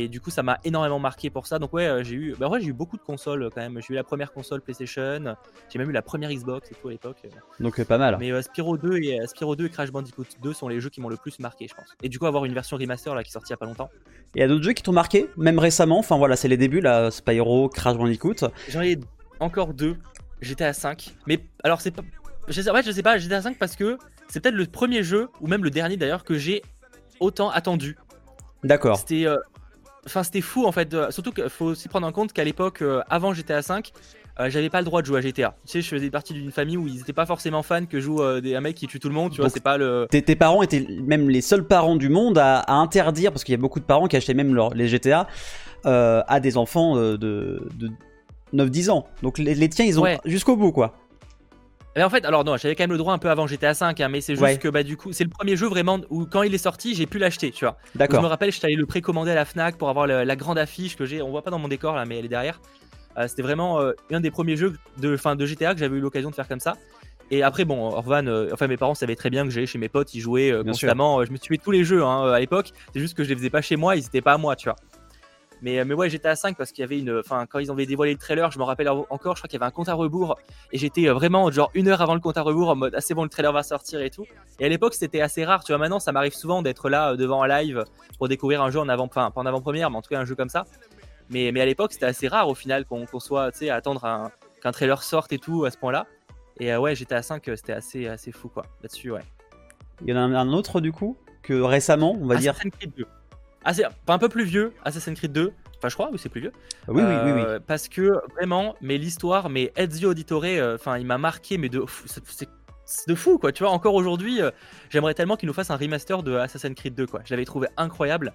et 0.00 0.06
du 0.06 0.20
coup, 0.20 0.30
ça 0.30 0.44
m'a 0.44 0.60
énormément 0.62 1.00
marqué 1.00 1.28
pour 1.28 1.48
ça. 1.48 1.58
Donc 1.58 1.72
ouais, 1.72 1.88
euh, 1.88 2.04
j'ai 2.04 2.14
eu, 2.14 2.36
bah 2.38 2.48
ouais, 2.48 2.60
j'ai 2.60 2.68
eu 2.68 2.72
beaucoup 2.72 2.96
de 2.96 3.02
consoles 3.02 3.42
euh, 3.42 3.50
quand 3.52 3.60
même. 3.60 3.80
J'ai 3.82 3.94
eu 3.94 3.96
la 3.96 4.04
première 4.04 4.32
console 4.32 4.60
PlayStation, 4.60 5.34
j'ai 5.68 5.78
même 5.80 5.90
eu 5.90 5.92
la 5.92 6.02
première 6.02 6.30
Xbox 6.30 6.70
et 6.70 6.76
tout 6.76 6.86
à 6.86 6.92
l'époque. 6.92 7.16
Donc 7.58 7.82
pas 7.82 7.98
mal. 7.98 8.16
Mais 8.20 8.40
Spyro 8.40 8.76
2 8.76 8.96
et 8.98 9.26
Spyro 9.26 9.56
2 9.56 9.66
et 9.66 9.70
Crash 9.70 9.90
Bandicoot 9.90 10.26
2 10.40 10.52
sont 10.52 10.68
les 10.68 10.80
jeux 10.80 10.88
qui 10.88 11.00
m'ont 11.00 11.08
le 11.08 11.16
plus 11.16 11.40
marqué, 11.40 11.66
je 11.66 11.74
pense. 11.74 11.96
Et 12.00 12.08
du 12.08 12.20
coup, 12.20 12.26
avoir 12.26 12.44
une 12.44 12.54
version 12.54 12.76
remaster 12.76 13.12
là 13.12 13.24
qui 13.24 13.30
est 13.30 13.32
sortie 13.32 13.48
il 13.48 13.50
y 13.50 13.54
a 13.54 13.56
pas 13.56 13.66
longtemps. 13.66 13.90
Il 14.36 14.40
y 14.40 14.44
a 14.44 14.46
d'autres 14.46 14.62
jeux 14.62 14.72
qui 14.72 14.84
t'ont 14.84 14.92
marqué, 14.92 15.28
même 15.36 15.58
récemment? 15.58 15.98
Enfin 15.98 16.16
voilà, 16.16 16.36
c'est 16.36 16.46
les 16.46 16.56
débuts 16.56 16.80
là, 16.80 17.10
Spyro, 17.10 17.68
Crash 17.68 17.96
Bandicoot. 17.96 18.36
J'en 18.68 18.82
ai 18.82 19.00
encore 19.40 19.74
deux. 19.74 19.96
J'étais 20.40 20.64
à 20.64 20.74
5. 20.74 21.12
Mais 21.26 21.40
alors 21.64 21.80
c'est 21.80 21.90
pas, 21.90 22.02
je 22.46 22.62
sais, 22.62 22.70
en 22.70 22.74
fait, 22.74 22.84
je 22.84 22.92
sais 22.92 23.02
pas, 23.02 23.18
j'étais 23.18 23.34
à 23.34 23.42
5 23.42 23.58
parce 23.58 23.74
que 23.74 23.98
c'est 24.28 24.38
peut-être 24.38 24.54
le 24.54 24.66
premier 24.66 25.02
jeu 25.02 25.28
ou 25.40 25.48
même 25.48 25.64
le 25.64 25.70
dernier 25.70 25.96
d'ailleurs 25.96 26.22
que 26.22 26.38
j'ai 26.38 26.62
autant 27.18 27.50
attendu. 27.50 27.96
D'accord. 28.62 28.96
C'était 28.98 29.26
Enfin, 30.08 30.22
c'était 30.22 30.40
fou 30.40 30.64
en 30.64 30.72
fait. 30.72 30.96
Surtout 31.10 31.32
qu'il 31.32 31.48
faut 31.50 31.66
aussi 31.66 31.88
prendre 31.88 32.06
en 32.06 32.12
compte 32.12 32.32
qu'à 32.32 32.44
l'époque, 32.44 32.80
euh, 32.80 33.02
avant 33.10 33.34
GTA 33.34 33.60
5, 33.60 33.92
euh, 34.40 34.48
j'avais 34.48 34.70
pas 34.70 34.80
le 34.80 34.86
droit 34.86 35.02
de 35.02 35.06
jouer 35.06 35.18
à 35.18 35.20
GTA. 35.20 35.54
Tu 35.66 35.72
sais, 35.72 35.82
je 35.82 35.88
faisais 35.88 36.08
partie 36.10 36.32
d'une 36.32 36.50
famille 36.50 36.78
où 36.78 36.86
ils 36.86 37.00
étaient 37.00 37.12
pas 37.12 37.26
forcément 37.26 37.62
fans 37.62 37.84
que 37.84 38.00
joue 38.00 38.22
euh, 38.22 38.40
des, 38.40 38.54
un 38.54 38.62
mec 38.62 38.74
qui 38.74 38.86
tue 38.86 39.00
tout 39.00 39.08
le 39.08 39.14
monde. 39.14 39.32
Tu 39.32 39.42
vois, 39.42 39.50
c'est 39.50 39.62
pas 39.62 39.76
le. 39.76 40.06
Tes, 40.10 40.22
parents 40.34 40.62
étaient 40.62 40.86
même 41.02 41.28
les 41.28 41.42
seuls 41.42 41.66
parents 41.66 41.96
du 41.96 42.08
monde 42.08 42.38
à, 42.38 42.64
interdire, 42.72 43.32
parce 43.32 43.44
qu'il 43.44 43.52
y 43.52 43.58
a 43.58 43.60
beaucoup 43.60 43.80
de 43.80 43.84
parents 43.84 44.08
qui 44.08 44.16
achetaient 44.16 44.34
même 44.34 44.58
les 44.74 44.88
GTA 44.88 45.26
à 45.84 46.40
des 46.40 46.56
enfants 46.56 46.96
de, 46.96 47.68
9-10 48.54 48.90
ans. 48.90 49.06
Donc 49.22 49.36
les, 49.36 49.68
tiens, 49.68 49.84
ils 49.84 50.00
ont 50.00 50.06
jusqu'au 50.24 50.56
bout 50.56 50.72
quoi. 50.72 50.94
Mais 51.98 52.04
en 52.04 52.10
fait, 52.10 52.24
alors 52.24 52.44
non, 52.44 52.56
j'avais 52.56 52.76
quand 52.76 52.84
même 52.84 52.92
le 52.92 52.96
droit 52.96 53.12
un 53.12 53.18
peu 53.18 53.28
avant 53.28 53.48
GTA 53.48 53.74
5, 53.74 54.00
hein, 54.00 54.08
mais 54.08 54.20
c'est 54.20 54.36
juste 54.36 54.60
que 54.60 54.68
bah 54.68 54.84
du 54.84 54.96
coup, 54.96 55.12
c'est 55.12 55.24
le 55.24 55.30
premier 55.30 55.56
jeu 55.56 55.66
vraiment 55.66 55.98
où 56.10 56.26
quand 56.26 56.44
il 56.44 56.54
est 56.54 56.58
sorti, 56.58 56.94
j'ai 56.94 57.06
pu 57.06 57.18
l'acheter, 57.18 57.50
tu 57.50 57.64
vois. 57.64 57.76
D'accord. 57.96 58.20
Je 58.20 58.24
me 58.24 58.28
rappelle, 58.28 58.52
j'étais 58.52 58.66
allé 58.66 58.76
le 58.76 58.86
précommander 58.86 59.32
à 59.32 59.34
la 59.34 59.44
Fnac 59.44 59.76
pour 59.76 59.88
avoir 59.88 60.06
la 60.06 60.36
grande 60.36 60.58
affiche 60.58 60.96
que 60.96 61.04
j'ai. 61.04 61.20
On 61.22 61.30
voit 61.30 61.42
pas 61.42 61.50
dans 61.50 61.58
mon 61.58 61.66
décor 61.66 61.96
là, 61.96 62.04
mais 62.04 62.16
elle 62.20 62.26
est 62.26 62.28
derrière. 62.28 62.60
Euh, 63.18 63.26
c'était 63.26 63.42
vraiment 63.42 63.80
euh, 63.80 63.94
un 64.12 64.20
des 64.20 64.30
premiers 64.30 64.56
jeux 64.56 64.78
de, 64.98 65.16
fin, 65.16 65.34
de 65.34 65.44
GTA 65.44 65.74
que 65.74 65.80
j'avais 65.80 65.96
eu 65.96 66.00
l'occasion 66.00 66.30
de 66.30 66.36
faire 66.36 66.46
comme 66.46 66.60
ça. 66.60 66.74
Et 67.32 67.42
après, 67.42 67.64
bon, 67.64 67.88
Orvan, 67.88 68.28
euh, 68.28 68.48
enfin 68.52 68.68
mes 68.68 68.76
parents 68.76 68.94
savaient 68.94 69.16
très 69.16 69.28
bien 69.28 69.42
que 69.42 69.50
j'allais 69.50 69.66
chez 69.66 69.78
mes 69.78 69.88
potes, 69.88 70.14
ils 70.14 70.20
jouaient 70.20 70.54
constamment. 70.64 71.24
Je 71.24 71.32
me 71.32 71.36
suis 71.36 71.58
tous 71.58 71.72
les 71.72 71.82
jeux 71.82 72.04
hein, 72.04 72.30
à 72.30 72.38
l'époque. 72.38 72.70
C'est 72.94 73.00
juste 73.00 73.16
que 73.16 73.24
je 73.24 73.30
les 73.30 73.34
faisais 73.34 73.50
pas 73.50 73.60
chez 73.60 73.74
moi, 73.74 73.96
ils 73.96 74.06
étaient 74.06 74.20
pas 74.20 74.34
à 74.34 74.38
moi, 74.38 74.54
tu 74.54 74.68
vois. 74.68 74.76
Mais, 75.62 75.84
mais 75.84 75.94
ouais, 75.94 76.08
j'étais 76.08 76.28
à 76.28 76.36
5 76.36 76.56
parce 76.56 76.72
qu'il 76.72 76.82
y 76.82 76.84
avait 76.84 76.98
une. 76.98 77.18
Enfin, 77.18 77.46
quand 77.46 77.58
ils 77.58 77.70
avaient 77.70 77.86
dévoilé 77.86 78.12
le 78.12 78.18
trailer, 78.18 78.50
je 78.50 78.58
me 78.58 78.64
rappelle 78.64 78.88
encore, 78.88 79.36
je 79.36 79.40
crois 79.40 79.48
qu'il 79.48 79.58
y 79.58 79.62
avait 79.62 79.66
un 79.66 79.72
compte 79.72 79.88
à 79.88 79.94
rebours. 79.94 80.38
Et 80.72 80.78
j'étais 80.78 81.08
euh, 81.08 81.14
vraiment, 81.14 81.50
genre, 81.50 81.70
une 81.74 81.88
heure 81.88 82.00
avant 82.00 82.14
le 82.14 82.20
compte 82.20 82.36
à 82.36 82.42
rebours 82.42 82.68
en 82.68 82.76
mode, 82.76 82.94
assez 82.94 83.12
ah, 83.12 83.16
bon, 83.16 83.24
le 83.24 83.28
trailer 83.28 83.52
va 83.52 83.62
sortir 83.62 84.00
et 84.00 84.10
tout. 84.10 84.24
Et 84.60 84.66
à 84.66 84.68
l'époque, 84.68 84.94
c'était 84.94 85.20
assez 85.20 85.44
rare. 85.44 85.64
Tu 85.64 85.72
vois, 85.72 85.78
maintenant, 85.78 85.98
ça 85.98 86.12
m'arrive 86.12 86.34
souvent 86.34 86.62
d'être 86.62 86.88
là 86.88 87.12
euh, 87.12 87.16
devant 87.16 87.42
un 87.42 87.48
live 87.48 87.84
pour 88.18 88.28
découvrir 88.28 88.62
un 88.62 88.70
jeu 88.70 88.78
en 88.78 88.88
avant. 88.88 89.04
Enfin, 89.04 89.30
pas 89.30 89.40
en 89.40 89.46
avant-première, 89.46 89.90
mais 89.90 89.96
en 89.96 90.02
tout 90.02 90.10
cas, 90.10 90.20
un 90.20 90.24
jeu 90.24 90.34
comme 90.34 90.48
ça. 90.48 90.64
Mais, 91.30 91.50
mais 91.52 91.60
à 91.60 91.66
l'époque, 91.66 91.92
c'était 91.92 92.06
assez 92.06 92.28
rare 92.28 92.48
au 92.48 92.54
final 92.54 92.84
qu'on 92.84 93.06
soit, 93.18 93.52
tu 93.52 93.58
sais, 93.58 93.70
à 93.70 93.74
attendre 93.74 94.30
qu'un 94.62 94.72
trailer 94.72 95.02
sorte 95.02 95.32
et 95.32 95.38
tout 95.38 95.64
à 95.64 95.70
ce 95.70 95.76
point-là. 95.78 96.06
Et 96.60 96.72
euh, 96.72 96.80
ouais, 96.80 96.94
j'étais 96.94 97.14
à 97.14 97.22
5, 97.22 97.42
c'était 97.56 97.72
assez, 97.72 98.06
assez 98.06 98.32
fou, 98.32 98.48
quoi. 98.48 98.64
Là-dessus, 98.82 99.10
ouais. 99.10 99.22
Il 100.02 100.08
y 100.08 100.12
en 100.12 100.16
a 100.16 100.20
un 100.20 100.52
autre, 100.52 100.80
du 100.80 100.92
coup, 100.92 101.16
que 101.42 101.60
récemment, 101.60 102.16
on 102.20 102.26
va 102.26 102.36
dire. 102.36 102.52
Assassin's 102.52 102.74
Creed 102.78 102.92
2. 102.96 103.06
Ah, 103.64 103.72
un 104.08 104.18
peu 104.18 104.28
plus 104.28 104.44
vieux, 104.44 104.72
Assassin's 104.84 105.18
Creed 105.18 105.32
2. 105.32 105.52
Enfin, 105.76 105.88
je 105.88 105.94
crois, 105.94 106.08
oui, 106.10 106.18
c'est 106.18 106.28
plus 106.28 106.40
vieux. 106.40 106.52
Oui, 106.88 107.02
oui, 107.02 107.14
oui, 107.24 107.32
oui, 107.32 107.42
euh, 107.46 107.60
Parce 107.64 107.88
que 107.88 108.20
vraiment, 108.34 108.74
mais 108.80 108.98
l'histoire, 108.98 109.48
mais 109.48 109.72
Ezio 109.76 110.10
Auditore, 110.10 110.44
euh, 110.44 110.74
enfin, 110.74 110.98
il 110.98 111.06
m'a 111.06 111.18
marqué, 111.18 111.56
mais 111.56 111.68
de 111.68 111.84
c'est 112.88 113.08
de 113.08 113.14
fou, 113.14 113.38
quoi. 113.38 113.52
Tu 113.52 113.62
vois, 113.62 113.72
encore 113.72 113.94
aujourd'hui, 113.94 114.40
euh, 114.40 114.50
j'aimerais 114.88 115.14
tellement 115.14 115.36
qu'il 115.36 115.46
nous 115.46 115.52
fasse 115.52 115.70
un 115.70 115.76
remaster 115.76 116.22
de 116.22 116.34
Assassin's 116.34 116.74
Creed 116.74 116.94
2, 116.94 117.06
quoi. 117.06 117.20
Je 117.24 117.34
l'avais 117.34 117.44
trouvé 117.44 117.68
incroyable. 117.76 118.32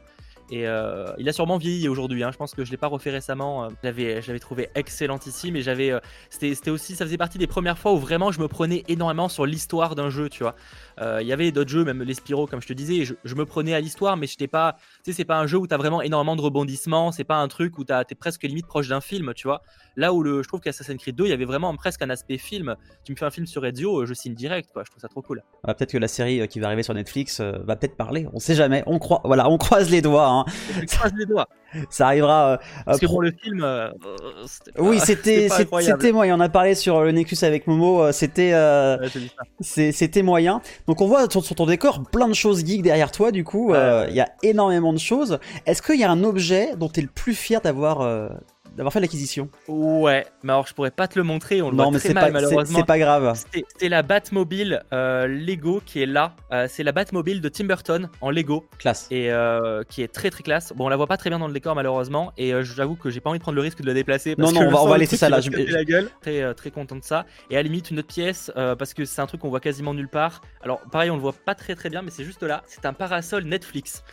Et 0.51 0.67
euh, 0.67 1.12
il 1.17 1.27
a 1.29 1.33
sûrement 1.33 1.57
vieilli 1.57 1.88
aujourd'hui. 1.88 2.23
Hein. 2.23 2.31
Je 2.31 2.38
pense 2.38 2.53
que 2.53 2.65
je 2.65 2.71
l'ai 2.71 2.77
pas 2.77 2.88
refait 2.88 3.12
récemment. 3.12 3.65
Euh, 3.65 3.69
je 3.83 4.27
l'avais 4.27 4.39
trouvé 4.39 4.69
excellentissime. 4.75 5.55
Et 5.55 5.62
j'avais, 5.62 5.91
euh, 5.91 6.00
c'était, 6.29 6.69
aussi, 6.69 6.95
ça 6.95 7.05
faisait 7.05 7.17
partie 7.17 7.38
des 7.38 7.47
premières 7.47 7.77
fois 7.77 7.93
où 7.93 7.97
vraiment 7.97 8.31
je 8.31 8.39
me 8.39 8.47
prenais 8.47 8.83
énormément 8.88 9.29
sur 9.29 9.45
l'histoire 9.45 9.95
d'un 9.95 10.09
jeu. 10.09 10.29
Tu 10.29 10.43
vois, 10.43 10.55
il 11.21 11.27
y 11.27 11.33
avait 11.33 11.51
d'autres 11.51 11.69
jeux, 11.69 11.83
même 11.83 12.03
les 12.03 12.13
Spyro, 12.13 12.47
comme 12.47 12.62
je 12.62 12.67
te 12.67 12.73
disais. 12.73 13.05
Je, 13.05 13.35
me 13.35 13.45
prenais 13.45 13.73
à 13.73 13.79
l'histoire, 13.79 14.15
mais 14.15 14.27
j'étais 14.27 14.47
pas, 14.47 14.75
tu 15.03 15.12
sais, 15.12 15.17
c'est 15.17 15.25
pas 15.25 15.39
un 15.39 15.47
jeu 15.47 15.57
où 15.57 15.67
tu 15.67 15.73
as 15.73 15.77
vraiment 15.77 16.01
énormément 16.01 16.35
de 16.35 16.41
rebondissements. 16.41 17.12
C'est 17.12 17.23
pas 17.23 17.38
un 17.38 17.47
truc 17.47 17.77
où 17.77 17.85
tu 17.85 17.93
es 17.93 18.15
presque 18.15 18.43
limite 18.43 18.67
proche 18.67 18.89
d'un 18.89 19.01
film. 19.01 19.33
Tu 19.35 19.47
vois, 19.47 19.63
là 19.95 20.13
où 20.13 20.21
le, 20.21 20.43
je 20.43 20.47
trouve 20.47 20.59
qu'Assassin's 20.59 21.01
Creed 21.01 21.15
2, 21.15 21.25
il 21.25 21.29
y 21.29 21.33
avait 21.33 21.45
vraiment 21.45 21.75
presque 21.75 22.01
un 22.01 22.09
aspect 22.09 22.38
film. 22.38 22.75
Tu 23.03 23.13
me 23.13 23.17
fais 23.17 23.25
un 23.25 23.31
film 23.31 23.47
sur 23.47 23.65
Ezio, 23.65 24.05
je 24.05 24.13
signe 24.13 24.35
direct. 24.35 24.71
Quoi. 24.71 24.83
Je 24.85 24.91
trouve 24.91 25.01
ça 25.01 25.07
trop 25.07 25.21
cool. 25.21 25.41
Ah, 25.63 25.73
peut-être 25.73 25.91
que 25.91 25.97
la 25.97 26.07
série 26.07 26.47
qui 26.47 26.59
va 26.59 26.67
arriver 26.67 26.83
sur 26.83 26.93
Netflix 26.93 27.41
va 27.41 27.75
peut-être 27.75 27.95
parler. 27.95 28.27
On 28.33 28.39
sait 28.39 28.55
jamais. 28.55 28.83
On 28.85 29.00
croit, 29.00 29.21
voilà, 29.23 29.50
on 29.50 29.57
croise 29.57 29.89
les 29.89 30.01
doigts. 30.01 30.27
Hein. 30.27 30.32
Ça 31.89 32.07
arrivera. 32.07 32.53
Euh, 32.53 32.57
Parce 32.85 32.99
que 32.99 33.05
pour 33.05 33.21
le 33.21 33.31
film, 33.31 33.63
euh, 33.63 33.89
oui, 34.77 34.99
c'était 34.99 35.49
c'était 35.49 36.11
moyen. 36.11 36.37
On 36.37 36.39
a 36.39 36.49
parlé 36.49 36.75
sur 36.75 37.01
le 37.01 37.11
Nexus 37.11 37.43
avec 37.43 37.67
Momo. 37.67 38.03
Euh, 38.03 38.11
c'était 38.11 38.53
c'était 39.61 40.21
moyen. 40.21 40.61
Donc 40.87 41.01
on 41.01 41.07
voit 41.07 41.29
sur, 41.29 41.43
ton 41.43 41.65
décor 41.65 42.03
plein 42.11 42.27
de 42.27 42.33
choses 42.33 42.65
geek 42.65 42.81
derrière 42.81 43.11
toi. 43.11 43.31
Du 43.31 43.43
coup, 43.43 43.73
il 43.73 44.15
y 44.15 44.21
a 44.21 44.29
énormément 44.43 44.93
de 44.93 44.99
choses. 44.99 45.39
Est-ce 45.65 45.81
qu'il 45.81 45.99
y 45.99 46.03
a 46.03 46.11
un 46.11 46.23
objet 46.23 46.75
dont 46.77 46.89
tu 46.89 46.99
es 46.99 47.03
le 47.03 47.09
plus 47.09 47.33
fier 47.33 47.61
d'avoir 47.61 48.29
d'avoir 48.75 48.91
fait 48.93 48.99
l'acquisition. 48.99 49.49
Ouais, 49.67 50.25
mais 50.43 50.51
alors 50.51 50.67
je 50.67 50.73
pourrais 50.73 50.91
pas 50.91 51.07
te 51.07 51.17
le 51.17 51.23
montrer, 51.23 51.61
on 51.61 51.69
le 51.69 51.75
non, 51.75 51.83
voit 51.83 51.91
mais 51.93 51.99
très 51.99 52.13
mal 52.13 52.25
pas, 52.25 52.31
malheureusement. 52.31 52.79
C'est 52.79 52.85
pas 52.85 52.99
grave. 52.99 53.33
C'est 53.77 53.89
la 53.89 54.01
Batmobile 54.01 54.83
euh, 54.93 55.27
Lego 55.27 55.81
qui 55.85 56.01
est 56.01 56.05
là. 56.05 56.35
Euh, 56.51 56.67
c'est 56.69 56.83
la 56.83 56.91
Batmobile 56.91 57.41
de 57.41 57.49
Tim 57.49 57.65
Burton 57.65 58.09
en 58.21 58.29
Lego. 58.29 58.65
Classe. 58.79 59.07
Et 59.11 59.31
euh, 59.31 59.83
qui 59.89 60.01
est 60.01 60.07
très 60.07 60.29
très 60.29 60.43
classe. 60.43 60.73
Bon, 60.75 60.85
on 60.85 60.89
la 60.89 60.95
voit 60.95 61.07
pas 61.07 61.17
très 61.17 61.29
bien 61.29 61.39
dans 61.39 61.47
le 61.47 61.53
décor 61.53 61.75
malheureusement. 61.75 62.33
Et 62.37 62.53
j'avoue 62.63 62.95
que 62.95 63.09
j'ai 63.09 63.19
pas 63.19 63.29
envie 63.29 63.39
de 63.39 63.43
prendre 63.43 63.55
le 63.55 63.61
risque 63.61 63.81
de 63.81 63.87
la 63.87 63.93
déplacer. 63.93 64.35
Parce 64.35 64.51
non, 64.51 64.61
non, 64.61 64.67
on 64.67 64.71
va, 64.71 64.83
on 64.83 64.87
va 64.87 64.97
laisser 64.97 65.17
ça 65.17 65.29
là. 65.29 65.39
Je... 65.39 65.51
la 65.51 65.83
gueule. 65.83 66.09
Très 66.21 66.53
très 66.53 66.71
content 66.71 66.95
de 66.95 67.03
ça. 67.03 67.25
Et 67.49 67.55
à 67.55 67.59
la 67.59 67.63
limite 67.63 67.91
une 67.91 67.99
autre 67.99 68.07
pièce 68.07 68.51
parce 68.55 68.93
que 68.93 69.05
c'est 69.05 69.21
un 69.21 69.27
truc 69.27 69.41
qu'on 69.41 69.49
voit 69.49 69.59
quasiment 69.59 69.93
nulle 69.93 70.09
part. 70.09 70.41
Alors 70.61 70.81
pareil, 70.91 71.09
on 71.11 71.15
le 71.15 71.21
voit 71.21 71.33
pas 71.33 71.55
très 71.55 71.75
très 71.75 71.89
bien, 71.89 72.01
mais 72.01 72.11
c'est 72.11 72.23
juste 72.23 72.43
là. 72.43 72.63
C'est 72.67 72.85
un 72.85 72.93
parasol 72.93 73.43
Netflix. 73.43 74.03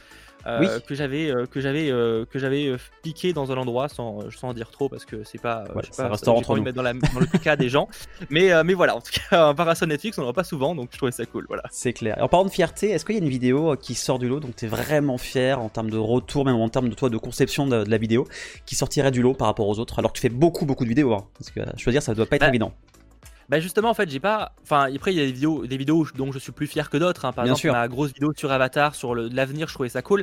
Euh, 0.47 0.81
que 0.81 0.95
j'avais 0.95 1.31
euh, 1.31 1.47
que 1.47 1.61
j'avais 1.61 1.91
euh, 1.91 2.25
que 2.25 2.39
j'avais 2.39 2.75
piqué 3.03 3.33
dans 3.33 3.53
un 3.53 3.57
endroit 3.57 3.89
sans 3.89 4.31
sans 4.31 4.49
en 4.49 4.55
dire 4.55 4.71
trop 4.71 4.89
parce 4.89 5.05
que 5.05 5.23
c'est 5.25 5.41
pas 5.41 5.65
ouais, 5.75 5.83
je 5.85 5.93
sais 5.93 6.03
pas, 6.03 6.17
ça 6.17 6.33
pas 6.33 6.55
mettre 6.57 6.77
dans, 6.77 6.83
la, 6.83 6.95
dans 6.95 7.21
le 7.21 7.39
cas 7.39 7.57
des 7.57 7.69
gens. 7.69 7.89
Mais 8.31 8.51
mais 8.65 8.75
voilà 8.75 8.97
en 8.97 9.01
tout 9.01 9.13
cas 9.13 9.49
un 9.49 9.55
parasol 9.55 9.89
Netflix 9.89 10.19
on 10.19 10.23
en 10.23 10.25
voit 10.25 10.33
pas 10.33 10.45
souvent 10.45 10.75
donc 10.75 10.89
je 10.93 10.97
trouvais 10.97 11.13
ça 11.13 11.27
cool 11.27 11.45
voilà. 11.49 11.63
C'est 11.71 11.93
clair. 11.93 12.17
En 12.21 12.29
parlant 12.29 12.47
de 12.47 12.51
fierté 12.51 12.91
est-ce 12.91 13.05
qu'il 13.05 13.17
y 13.17 13.19
a 13.19 13.23
une 13.23 13.29
vidéo 13.29 13.77
qui 13.77 13.95
sort 13.95 14.19
du 14.19 14.29
lot 14.29 14.41
donc 14.41 14.57
tu 14.57 14.65
es 14.65 14.69
vraiment 14.69 15.19
fier 15.19 15.61
en 15.61 15.69
termes 15.69 15.91
de 15.91 15.99
retour 15.99 16.45
même 16.45 16.57
en 16.57 16.69
termes 16.69 16.89
de 16.89 16.95
toi 16.95 17.11
de 17.11 17.19
conception 17.19 17.67
de, 17.67 17.85
la 17.87 17.99
vidéo 17.99 18.27
qui 18.67 18.75
sortirait 18.75 19.11
du 19.11 19.23
lot 19.23 19.35
par 19.35 19.47
rapport 19.47 19.69
aux 19.69 19.79
autres 19.79 19.99
alors 19.99 20.13
que 20.13 20.17
tu 20.17 20.23
fais 20.23 20.29
beaucoup 20.29 20.65
beaucoup 20.65 20.85
de 20.85 20.89
vidéos 20.89 21.13
hein, 21.13 21.27
parce 21.39 21.51
que 21.51 21.91
dire 21.91 22.03
ça 22.03 22.15
doit 22.15 22.27
pas 22.27 22.37
être 22.37 22.43
bah, 22.43 22.49
évident 22.49 22.73
Bah 23.51 23.59
justement, 23.59 23.91
en 23.91 23.95
fait, 23.95 24.09
j'ai 24.09 24.21
pas. 24.21 24.53
Enfin, 24.63 24.89
après, 24.95 25.13
il 25.13 25.19
y 25.19 25.21
a 25.21 25.27
des 25.27 25.33
vidéos, 25.33 25.67
des 25.67 25.77
vidéos 25.77 26.07
dont 26.15 26.31
je 26.31 26.39
suis 26.39 26.53
plus 26.53 26.69
fier 26.69 26.89
que 26.89 26.97
d'autres. 26.97 27.25
hein. 27.25 27.33
Par 27.33 27.45
Bien 27.45 27.53
exemple, 27.55 27.61
sûr. 27.63 27.73
ma 27.73 27.89
grosse 27.89 28.13
vidéo 28.13 28.31
sur 28.37 28.53
Avatar, 28.53 28.95
sur 28.95 29.15
l'avenir, 29.17 29.67
je 29.69 29.75
trouvais 29.75 29.89
ça 29.89 30.03
cool. 30.03 30.23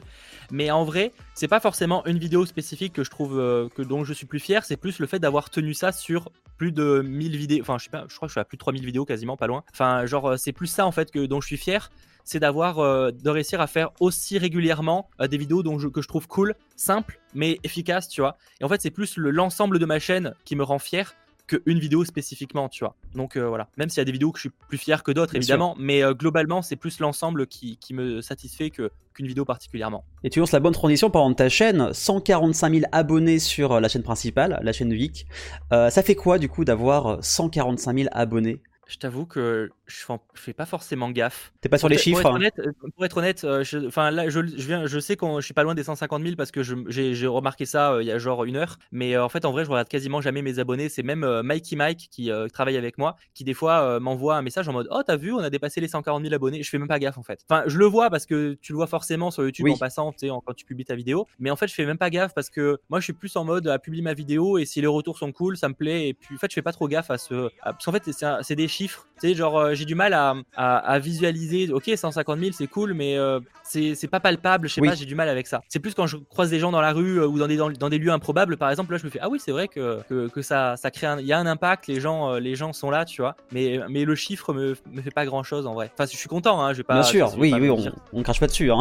Mais 0.49 0.71
en 0.71 0.85
vrai, 0.85 1.11
c'est 1.33 1.49
pas 1.49 1.59
forcément 1.59 2.05
une 2.05 2.17
vidéo 2.19 2.45
spécifique 2.45 2.93
que 2.93 3.03
je 3.03 3.09
trouve 3.09 3.37
euh, 3.37 3.67
que 3.75 3.81
dont 3.81 4.05
je 4.05 4.13
suis 4.13 4.25
plus 4.25 4.39
fier. 4.39 4.63
C'est 4.63 4.77
plus 4.77 4.99
le 4.99 5.07
fait 5.07 5.19
d'avoir 5.19 5.49
tenu 5.49 5.73
ça 5.73 5.91
sur 5.91 6.31
plus 6.57 6.71
de 6.71 7.01
1000 7.05 7.35
vidéos. 7.35 7.61
Enfin, 7.61 7.77
je 7.77 7.83
sais 7.83 7.89
pas, 7.89 8.05
je 8.07 8.15
crois 8.15 8.27
que 8.27 8.29
je 8.29 8.33
suis 8.33 8.39
à 8.39 8.45
plus 8.45 8.55
de 8.55 8.61
3000 8.61 8.85
vidéos 8.85 9.03
quasiment, 9.03 9.35
pas 9.35 9.47
loin. 9.47 9.63
Enfin, 9.73 10.05
genre, 10.05 10.29
euh, 10.29 10.37
c'est 10.37 10.53
plus 10.53 10.67
ça 10.67 10.85
en 10.85 10.93
fait 10.93 11.11
que 11.11 11.25
dont 11.25 11.41
je 11.41 11.47
suis 11.47 11.57
fier. 11.57 11.91
C'est 12.23 12.39
d'avoir, 12.39 12.79
euh, 12.79 13.11
de 13.11 13.29
réussir 13.29 13.59
à 13.61 13.67
faire 13.67 13.89
aussi 14.01 14.37
régulièrement 14.37 15.09
euh, 15.21 15.27
des 15.27 15.37
vidéos 15.37 15.63
dont 15.63 15.79
je- 15.79 15.87
que 15.89 16.01
je 16.01 16.07
trouve 16.09 16.27
cool, 16.27 16.55
simples, 16.75 17.19
mais 17.33 17.57
efficaces, 17.63 18.07
tu 18.09 18.19
vois. 18.21 18.37
Et 18.59 18.63
en 18.65 18.69
fait, 18.69 18.81
c'est 18.81 18.89
plus 18.91 19.15
le- 19.17 19.31
l'ensemble 19.31 19.79
de 19.79 19.85
ma 19.85 19.99
chaîne 19.99 20.33
qui 20.45 20.55
me 20.57 20.63
rend 20.63 20.79
fier 20.79 21.13
qu'une 21.47 21.79
vidéo 21.79 22.03
spécifiquement, 22.05 22.67
tu 22.69 22.83
vois. 22.83 22.95
Donc 23.15 23.35
euh, 23.37 23.47
voilà, 23.47 23.69
même 23.77 23.89
s'il 23.89 23.99
y 23.99 24.01
a 24.01 24.05
des 24.05 24.11
vidéos 24.11 24.31
que 24.31 24.37
je 24.37 24.41
suis 24.41 24.51
plus 24.67 24.77
fier 24.77 25.01
que 25.03 25.11
d'autres, 25.11 25.35
évidemment, 25.35 25.75
mais 25.79 26.03
euh, 26.03 26.13
globalement, 26.13 26.61
c'est 26.61 26.75
plus 26.75 26.99
l'ensemble 26.99 27.47
qui, 27.47 27.77
qui 27.77 27.93
me 27.93 28.21
satisfait 28.21 28.69
que- 28.69 28.91
qu'une 29.13 29.27
vidéo 29.27 29.45
particulièrement. 29.45 30.03
Et 30.23 30.29
tu 30.29 30.39
lances 30.39 30.51
la 30.51 30.59
bonne 30.59 30.73
transition 30.73 31.09
par 31.09 31.21
exemple 31.23 31.37
ta 31.37 31.49
chaîne, 31.49 31.93
145 31.93 32.73
000 32.73 32.85
abonnés 32.91 33.39
sur 33.39 33.71
euh, 33.71 33.79
la 33.79 33.87
chaîne 33.87 34.03
principale, 34.03 34.59
la 34.61 34.73
chaîne 34.73 34.93
Vic. 34.93 35.25
Euh, 35.71 35.89
ça 35.89 36.03
fait 36.03 36.15
quoi 36.15 36.37
du 36.37 36.49
coup 36.49 36.65
d'avoir 36.65 37.07
euh, 37.07 37.17
145 37.21 37.97
000 37.97 38.09
abonnés? 38.11 38.61
Je 38.87 38.97
t'avoue 38.97 39.25
que 39.25 39.69
je 39.87 40.03
fais, 40.35 40.53
pas 40.53 40.65
forcément 40.65 41.09
gaffe. 41.11 41.51
T'es 41.61 41.69
pas 41.69 41.77
sur 41.77 41.89
les 41.89 41.97
chiffres 41.97 42.21
Pour 42.21 42.29
être 42.31 42.35
honnête, 42.35 42.59
euh, 42.59 42.71
pour 42.95 43.05
être 43.05 43.17
honnête, 43.17 43.43
euh, 43.43 43.63
je, 43.63 43.87
enfin 43.87 44.11
là, 44.11 44.29
je, 44.29 44.39
je 44.45 44.67
viens, 44.67 44.85
je 44.85 44.99
sais 44.99 45.15
qu'on, 45.15 45.39
je 45.39 45.45
suis 45.45 45.53
pas 45.53 45.63
loin 45.63 45.75
des 45.75 45.83
150 45.83 46.21
000 46.23 46.35
parce 46.35 46.51
que 46.51 46.61
j'ai 46.89 47.27
remarqué 47.27 47.65
ça 47.65 47.93
euh, 47.93 48.03
il 48.03 48.07
y 48.07 48.11
a 48.11 48.17
genre 48.17 48.43
une 48.45 48.55
heure. 48.57 48.77
Mais 48.91 49.15
euh, 49.15 49.23
en 49.23 49.29
fait, 49.29 49.45
en 49.45 49.51
vrai, 49.51 49.65
je 49.65 49.69
regarde 49.69 49.87
quasiment 49.87 50.21
jamais 50.21 50.41
mes 50.41 50.59
abonnés. 50.59 50.89
C'est 50.89 51.03
même 51.03 51.23
euh, 51.23 51.41
Mikey 51.43 51.75
Mike 51.75 52.09
qui 52.11 52.31
euh, 52.31 52.47
travaille 52.47 52.77
avec 52.77 52.97
moi, 52.97 53.15
qui 53.33 53.43
des 53.43 53.53
fois 53.53 53.81
euh, 53.81 53.99
m'envoie 53.99 54.35
un 54.37 54.41
message 54.41 54.67
en 54.67 54.73
mode 54.73 54.87
Oh, 54.91 55.01
t'as 55.05 55.15
vu, 55.15 55.31
on 55.33 55.39
a 55.39 55.49
dépassé 55.49 55.79
les 55.81 55.87
140 55.87 56.21
000 56.21 56.33
abonnés. 56.33 56.63
Je 56.63 56.69
fais 56.69 56.77
même 56.77 56.87
pas 56.87 56.99
gaffe 56.99 57.17
en 57.17 57.23
fait. 57.23 57.39
Enfin, 57.49 57.63
je 57.67 57.77
le 57.77 57.85
vois 57.85 58.09
parce 58.09 58.25
que 58.25 58.57
tu 58.61 58.73
le 58.73 58.77
vois 58.77 58.87
forcément 58.87 59.31
sur 59.31 59.43
YouTube 59.43 59.65
Oui. 59.65 59.73
en 59.73 59.77
passant, 59.77 60.11
tu 60.11 60.19
sais, 60.19 60.29
en- 60.29 60.41
quand 60.41 60.53
tu 60.53 60.65
publies 60.65 60.85
ta 60.85 60.95
vidéo. 60.95 61.27
Mais 61.39 61.49
en 61.49 61.55
fait, 61.55 61.67
je 61.67 61.73
fais 61.73 61.85
même 61.85 61.97
pas 61.97 62.09
gaffe 62.09 62.33
parce 62.33 62.49
que 62.49 62.77
moi, 62.89 62.99
je 62.99 63.05
suis 63.05 63.13
plus 63.13 63.35
en 63.35 63.45
mode 63.45 63.67
à 63.67 63.79
publier 63.79 64.03
ma 64.03 64.13
vidéo 64.13 64.57
et 64.57 64.65
si 64.65 64.81
les 64.81 64.87
retours 64.87 65.17
sont 65.17 65.31
cool, 65.31 65.55
ça 65.57 65.69
me 65.69 65.73
plaît. 65.73 66.09
Et 66.09 66.13
puis, 66.13 66.35
en 66.35 66.37
fait, 66.39 66.47
je 66.49 66.55
fais 66.55 66.61
pas 66.61 66.73
trop 66.73 66.87
gaffe 66.87 67.09
à 67.11 67.17
ce. 67.17 67.47
à- 67.61 67.73
parce 67.73 67.85
qu'en 67.85 67.91
fait, 67.91 68.03
c'est 68.41 68.55
des 68.55 68.67
chiffres. 68.67 69.07
Tu 69.21 69.29
sais, 69.29 69.33
genre, 69.35 69.57
euh, 69.57 69.73
j'ai 69.77 69.85
du 69.85 69.95
mal 69.95 70.13
à, 70.13 70.35
à, 70.55 70.77
à 70.79 70.99
visualiser. 70.99 71.71
Ok, 71.71 71.89
150 71.95 72.39
000, 72.39 72.51
c'est 72.51 72.67
cool, 72.67 72.93
mais 72.93 73.17
euh, 73.17 73.39
c'est 73.63 74.09
pas 74.09 74.19
palpable. 74.19 74.67
Je 74.67 74.73
sais 74.73 74.81
Oui. 74.81 74.89
pas, 74.89 74.95
j'ai 74.95 75.05
du 75.05 75.15
mal 75.15 75.29
avec 75.29 75.47
ça. 75.47 75.61
C'est 75.69 75.79
plus 75.79 75.93
quand 75.93 76.07
je 76.07 76.17
croise 76.17 76.49
des 76.49 76.59
gens 76.59 76.71
dans 76.71 76.81
la 76.81 76.91
rue 76.91 77.19
euh, 77.19 77.27
ou 77.27 77.37
dans 77.39 77.47
des, 77.47 77.57
dans, 77.57 77.69
dans 77.69 77.89
des 77.89 77.97
lieux 77.97 78.11
improbables, 78.11 78.57
par 78.57 78.69
exemple. 78.69 78.91
Là, 78.91 78.97
je 78.97 79.05
me 79.05 79.09
fais 79.09 79.19
Ah 79.21 79.29
oui, 79.29 79.39
c'est 79.39 79.51
vrai 79.51 79.67
que, 79.67 80.01
que, 80.09 80.27
que 80.27 80.41
ça, 80.41 80.75
ça 80.77 80.91
crée 80.91 81.07
un. 81.07 81.19
Il 81.19 81.25
y 81.25 81.33
a 81.33 81.39
un 81.39 81.45
impact, 81.45 81.87
les 81.87 81.99
gens, 81.99 82.31
euh, 82.33 82.39
les 82.39 82.55
gens 82.55 82.73
sont 82.73 82.89
là, 82.89 83.05
tu 83.05 83.21
vois. 83.21 83.35
Mais, 83.51 83.79
mais 83.89 84.03
le 84.05 84.15
chiffre 84.15 84.53
me, 84.53 84.75
me 84.91 85.01
fait 85.01 85.11
pas 85.11 85.25
grand 85.25 85.43
chose 85.43 85.67
en 85.67 85.73
vrai. 85.73 85.91
Enfin, 85.93 86.09
je 86.11 86.17
suis 86.17 86.29
content, 86.29 86.61
hein. 86.61 86.73
Je 86.73 86.77
vais 86.77 86.83
pas. 86.83 86.95
Bien 86.95 87.03
sûr, 87.03 87.31
oui, 87.37 87.53
oui, 87.59 87.69
on, 87.69 87.83
on 88.13 88.23
crache 88.23 88.39
pas 88.39 88.47
dessus. 88.47 88.71
Hein. 88.71 88.79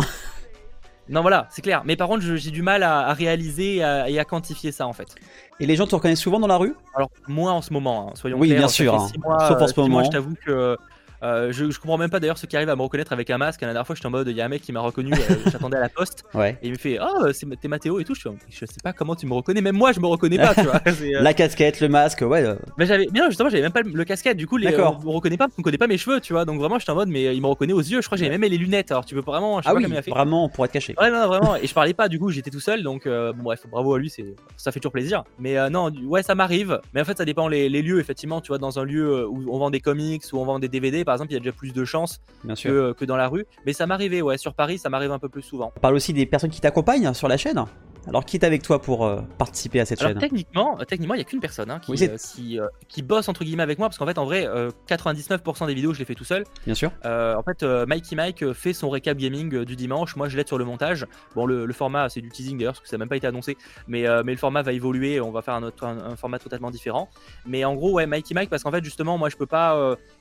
Non, 1.08 1.22
voilà, 1.22 1.46
c'est 1.50 1.62
clair. 1.62 1.82
Mais 1.84 1.94
par 1.96 2.08
contre, 2.08 2.22
j'ai 2.36 2.50
du 2.50 2.62
mal 2.62 2.82
à, 2.82 3.06
à 3.08 3.12
réaliser 3.12 3.76
et 3.76 3.84
à, 3.84 4.10
et 4.10 4.18
à 4.18 4.24
quantifier 4.24 4.72
ça 4.72 4.86
en 4.86 4.92
fait. 4.92 5.14
Et 5.60 5.66
les 5.66 5.76
gens 5.76 5.86
te 5.86 5.94
reconnaissent 5.94 6.20
souvent 6.20 6.40
dans 6.40 6.46
la 6.48 6.56
rue? 6.56 6.74
Alors, 6.94 7.10
moi 7.28 7.52
en 7.52 7.62
ce 7.62 7.72
moment, 7.72 8.08
hein, 8.08 8.12
soyons 8.14 8.38
Oui, 8.38 8.48
clairs. 8.48 8.58
bien 8.60 8.68
ça 8.68 8.74
sûr, 8.74 8.94
hein. 8.94 9.08
mois, 9.24 9.48
Sauf 9.48 9.62
en 9.62 9.66
ce 9.68 9.80
mois, 9.80 9.88
moment. 9.88 10.04
je 10.04 10.10
t'avoue 10.10 10.34
que. 10.44 10.76
Euh, 11.22 11.52
je, 11.52 11.70
je 11.70 11.78
comprends 11.80 11.98
même 11.98 12.10
pas 12.10 12.20
d'ailleurs 12.20 12.38
ceux 12.38 12.46
qui 12.46 12.56
arrivent 12.56 12.68
à 12.68 12.76
me 12.76 12.82
reconnaître 12.82 13.12
avec 13.12 13.30
un 13.30 13.38
masque. 13.38 13.60
La 13.62 13.68
dernière 13.68 13.86
fois, 13.86 13.94
j'étais 13.94 14.06
en 14.06 14.10
mode, 14.10 14.28
il 14.28 14.36
y 14.36 14.40
a 14.40 14.44
un 14.44 14.48
mec 14.48 14.62
qui 14.62 14.72
m'a 14.72 14.80
reconnu, 14.80 15.12
euh, 15.12 15.16
j'attendais 15.50 15.76
à 15.76 15.80
la 15.80 15.88
poste, 15.88 16.24
Ouais. 16.34 16.58
et 16.62 16.66
il 16.66 16.72
me 16.72 16.76
fait, 16.78 16.98
oh, 17.00 17.32
c'est 17.32 17.46
t'es 17.60 17.68
Mathéo 17.68 17.98
et 18.00 18.04
tout. 18.04 18.14
Je, 18.14 18.66
sais 18.66 18.66
pas 18.82 18.92
comment 18.92 19.14
tu 19.14 19.26
me 19.26 19.34
reconnais, 19.34 19.60
même 19.60 19.76
moi, 19.76 19.92
je 19.92 20.00
me 20.00 20.06
reconnais 20.06 20.38
pas, 20.38 20.54
tu 20.54 20.62
vois. 20.62 20.80
Euh, 20.86 21.20
La 21.20 21.34
casquette, 21.34 21.80
le 21.80 21.88
masque, 21.88 22.22
ouais. 22.22 22.44
Mais 22.78 22.86
j'avais, 22.86 23.06
bien 23.06 23.28
justement, 23.28 23.48
j'avais 23.48 23.62
même 23.62 23.72
pas 23.72 23.82
le, 23.82 24.04
casquette. 24.04 24.36
Du 24.36 24.46
coup, 24.46 24.56
les, 24.56 24.68
on 24.78 24.98
me 25.02 25.10
reconnaît 25.10 25.36
pas, 25.36 25.46
on 25.46 25.60
me 25.60 25.62
connaît 25.62 25.78
pas 25.78 25.86
mes 25.86 25.98
cheveux, 25.98 26.20
tu 26.20 26.32
vois. 26.32 26.44
Donc 26.44 26.58
vraiment, 26.58 26.78
j'étais 26.78 26.90
en 26.92 26.94
mode, 26.94 27.08
mais 27.08 27.34
il 27.34 27.40
me 27.42 27.46
reconnaît 27.46 27.72
aux 27.72 27.80
yeux. 27.80 28.00
Je 28.00 28.06
crois 28.06 28.16
que 28.16 28.24
j'avais 28.24 28.36
même 28.38 28.50
les 28.50 28.56
lunettes. 28.58 28.90
Alors 28.90 29.04
tu 29.04 29.14
peux 29.14 29.20
vraiment, 29.20 29.58
je 29.58 29.64
sais 29.64 29.68
Ah 29.68 29.72
pas 29.72 29.76
oui, 29.78 29.82
comment 29.84 29.94
il 29.94 29.98
a 29.98 30.02
fait. 30.02 30.10
vraiment 30.10 30.48
pour 30.48 30.64
être 30.64 30.72
caché. 30.72 30.94
Ouais, 31.00 31.10
non, 31.10 31.20
non, 31.20 31.26
vraiment. 31.28 31.56
Et 31.56 31.66
je 31.66 31.74
parlais 31.74 31.94
pas, 31.94 32.08
du 32.08 32.18
coup, 32.18 32.30
j'étais 32.30 32.50
tout 32.50 32.60
seul. 32.60 32.82
Donc, 32.82 33.06
bon, 33.06 33.42
bref, 33.42 33.66
bravo 33.70 33.94
à 33.94 33.98
lui, 33.98 34.10
c'est, 34.10 34.34
ça 34.56 34.72
fait 34.72 34.80
toujours 34.80 34.92
plaisir. 34.92 35.24
Mais 35.38 35.70
non, 35.70 35.90
ouais, 36.04 36.22
ça 36.22 36.34
m'arrive. 36.34 36.80
Mais 36.94 37.00
en 37.00 37.04
fait, 37.04 37.18
ça 37.18 37.24
dépend 37.24 37.48
les, 37.48 37.68
les 37.68 37.82
lieux, 37.82 38.00
effectivement. 38.00 38.40
Tu 38.40 38.48
vois, 38.48 38.58
dans 38.58 38.78
un 38.78 38.84
lieu 38.84 39.26
où 39.26 39.44
on 39.52 39.58
vend 39.58 39.70
des 39.70 39.80
comics, 39.80 40.22
où 40.32 40.38
on 40.38 40.44
vend 40.44 40.58
des 40.58 40.68
DVD, 40.68 41.04
par 41.06 41.14
exemple, 41.14 41.30
il 41.30 41.34
y 41.34 41.36
a 41.38 41.40
déjà 41.40 41.52
plus 41.52 41.72
de 41.72 41.84
chances 41.86 42.20
que, 42.46 42.68
euh, 42.68 42.92
que 42.92 43.06
dans 43.06 43.16
la 43.16 43.28
rue. 43.28 43.46
Mais 43.64 43.72
ça 43.72 43.86
m'arrivait, 43.86 44.20
ouais. 44.20 44.36
Sur 44.36 44.52
Paris, 44.52 44.76
ça 44.76 44.90
m'arrive 44.90 45.12
un 45.12 45.18
peu 45.18 45.30
plus 45.30 45.42
souvent. 45.42 45.72
On 45.76 45.80
parle 45.80 45.94
aussi 45.94 46.12
des 46.12 46.26
personnes 46.26 46.50
qui 46.50 46.60
t'accompagnent 46.60 47.14
sur 47.14 47.28
la 47.28 47.38
chaîne. 47.38 47.64
Alors 48.08 48.24
qui 48.24 48.36
est 48.36 48.44
avec 48.44 48.62
toi 48.62 48.80
pour 48.80 49.04
euh, 49.04 49.20
participer 49.38 49.80
à 49.80 49.84
cette 49.84 50.00
Alors 50.00 50.12
chaîne 50.12 50.20
techniquement, 50.20 50.78
euh, 50.80 50.84
techniquement, 50.84 51.14
il 51.14 51.18
y 51.18 51.20
a 51.20 51.24
qu'une 51.24 51.40
personne 51.40 51.70
hein, 51.70 51.80
qui, 51.80 51.90
Oui, 51.90 51.98
euh, 52.02 52.16
qui, 52.16 52.60
euh, 52.60 52.66
qui 52.88 53.02
bosse 53.02 53.28
entre 53.28 53.42
guillemets 53.44 53.62
avec 53.62 53.78
moi, 53.78 53.88
parce 53.88 53.98
qu'en 53.98 54.06
fait, 54.06 54.18
en 54.18 54.24
vrai, 54.24 54.46
euh, 54.46 54.70
99% 54.88 55.66
des 55.66 55.74
vidéos, 55.74 55.92
je 55.92 55.98
les 55.98 56.04
fais 56.04 56.14
tout 56.14 56.24
seul. 56.24 56.44
Bien 56.64 56.74
sûr. 56.74 56.90
En 57.04 57.42
fait, 57.42 57.62
Mikey 57.62 58.16
Mike 58.16 58.52
fait 58.52 58.72
son 58.72 58.90
récap 58.90 59.16
gaming 59.16 59.64
du 59.64 59.76
dimanche. 59.76 60.16
Moi, 60.16 60.28
je 60.28 60.36
l'aide 60.36 60.48
sur 60.48 60.58
le 60.58 60.64
montage. 60.64 61.06
Bon, 61.34 61.46
le, 61.46 61.66
le 61.66 61.72
format, 61.72 62.08
c'est 62.08 62.20
du 62.20 62.28
teasing 62.28 62.58
d'ailleurs, 62.58 62.74
parce 62.74 62.82
que 62.82 62.88
ça 62.88 62.96
n'a 62.96 63.00
même 63.00 63.08
pas 63.08 63.16
été 63.16 63.26
annoncé. 63.26 63.56
Mais, 63.88 64.04
mais 64.24 64.32
le 64.32 64.38
format 64.38 64.62
va 64.62 64.72
évoluer. 64.72 65.20
On 65.20 65.30
va 65.32 65.42
faire 65.42 65.54
un, 65.54 65.62
autre, 65.62 65.84
un, 65.84 65.98
un 65.98 66.16
format 66.16 66.38
totalement 66.38 66.70
différent. 66.70 67.08
Mais 67.44 67.64
en 67.64 67.74
gros, 67.74 67.92
ouais, 67.92 68.06
Mikey 68.06 68.34
Mike, 68.34 68.50
parce 68.50 68.62
qu'en 68.62 68.70
fait, 68.70 68.84
justement, 68.84 69.18
moi, 69.18 69.28
je 69.28 69.36
peux 69.36 69.46
pas. 69.46 69.76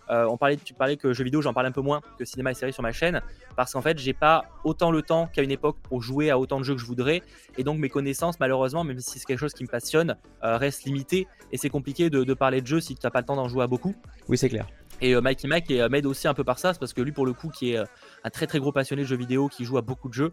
euh, 0.10 0.26
on 0.30 0.38
parlait, 0.38 0.58
tu 0.58 0.74
parlais 0.74 0.98
que 0.98 1.14
jeux 1.14 1.24
vidéo, 1.24 1.42
j'en 1.42 1.54
parle 1.54 1.66
un 1.68 1.72
peu 1.72 1.82
moins 1.82 2.02
que 2.18 2.26
cinéma 2.26 2.52
et 2.52 2.54
séries 2.54 2.74
sur 2.74 2.84
ma 2.84 2.92
chaîne, 2.92 3.22
parce 3.56 3.74
qu'en 3.74 3.82
fait, 3.82 3.98
j'ai 3.98 4.14
pas 4.14 4.46
autant 4.64 4.92
le 4.92 5.02
temps 5.02 5.28
qu'à 5.34 5.42
une 5.42 5.52
époque 5.52 5.78
pour 5.84 6.02
jouer 6.02 6.30
à 6.30 6.38
autant 6.40 6.60
de 6.60 6.64
jeux 6.64 6.76
que 6.76 6.82
je 6.82 6.86
voudrais, 6.86 7.22
et 7.58 7.64
donc 7.64 7.75
mes 7.80 7.90
connaissances, 7.90 8.40
malheureusement, 8.40 8.84
même 8.84 9.00
si 9.00 9.20
c'est 9.20 9.26
quelque 9.26 9.40
chose 9.40 9.54
qui 9.54 9.64
me 9.64 9.70
passionne, 9.70 10.16
euh, 10.44 10.58
restent 10.58 10.86
limitées, 10.86 11.28
et 11.52 11.58
c'est 11.58 11.70
compliqué 11.70 12.10
de, 12.10 12.24
de 12.24 12.34
parler 12.34 12.62
de 12.62 12.68
jeux 12.68 12.80
si 12.82 12.96
tu 12.96 13.02
n'as 13.04 13.12
pas 13.12 13.20
le 13.20 13.26
temps 13.26 13.36
d'en 13.36 13.48
jouer 13.48 13.64
à 13.64 13.68
beaucoup. 13.68 13.96
Oui, 14.28 14.38
c'est 14.38 14.50
clair. 14.50 14.68
Et 15.02 15.14
euh, 15.14 15.22
Mikey 15.22 15.48
Mac 15.48 15.70
euh, 15.72 15.90
m'aide 15.90 16.06
aussi 16.06 16.28
un 16.28 16.34
peu 16.34 16.44
par 16.44 16.60
ça, 16.60 16.74
c'est 16.74 16.80
parce 16.80 16.94
que 16.94 17.02
lui, 17.02 17.12
pour 17.12 17.26
le 17.26 17.34
coup, 17.34 17.50
qui 17.50 17.72
est 17.72 17.78
euh, 17.78 17.86
un 18.24 18.30
très 18.30 18.48
très 18.48 18.60
gros 18.60 18.72
passionné 18.72 19.04
de 19.04 19.08
jeux 19.08 19.18
vidéo, 19.18 19.50
qui 19.50 19.66
joue 19.66 19.78
à 19.78 19.82
beaucoup 19.82 20.10
de 20.10 20.14
jeux, 20.14 20.32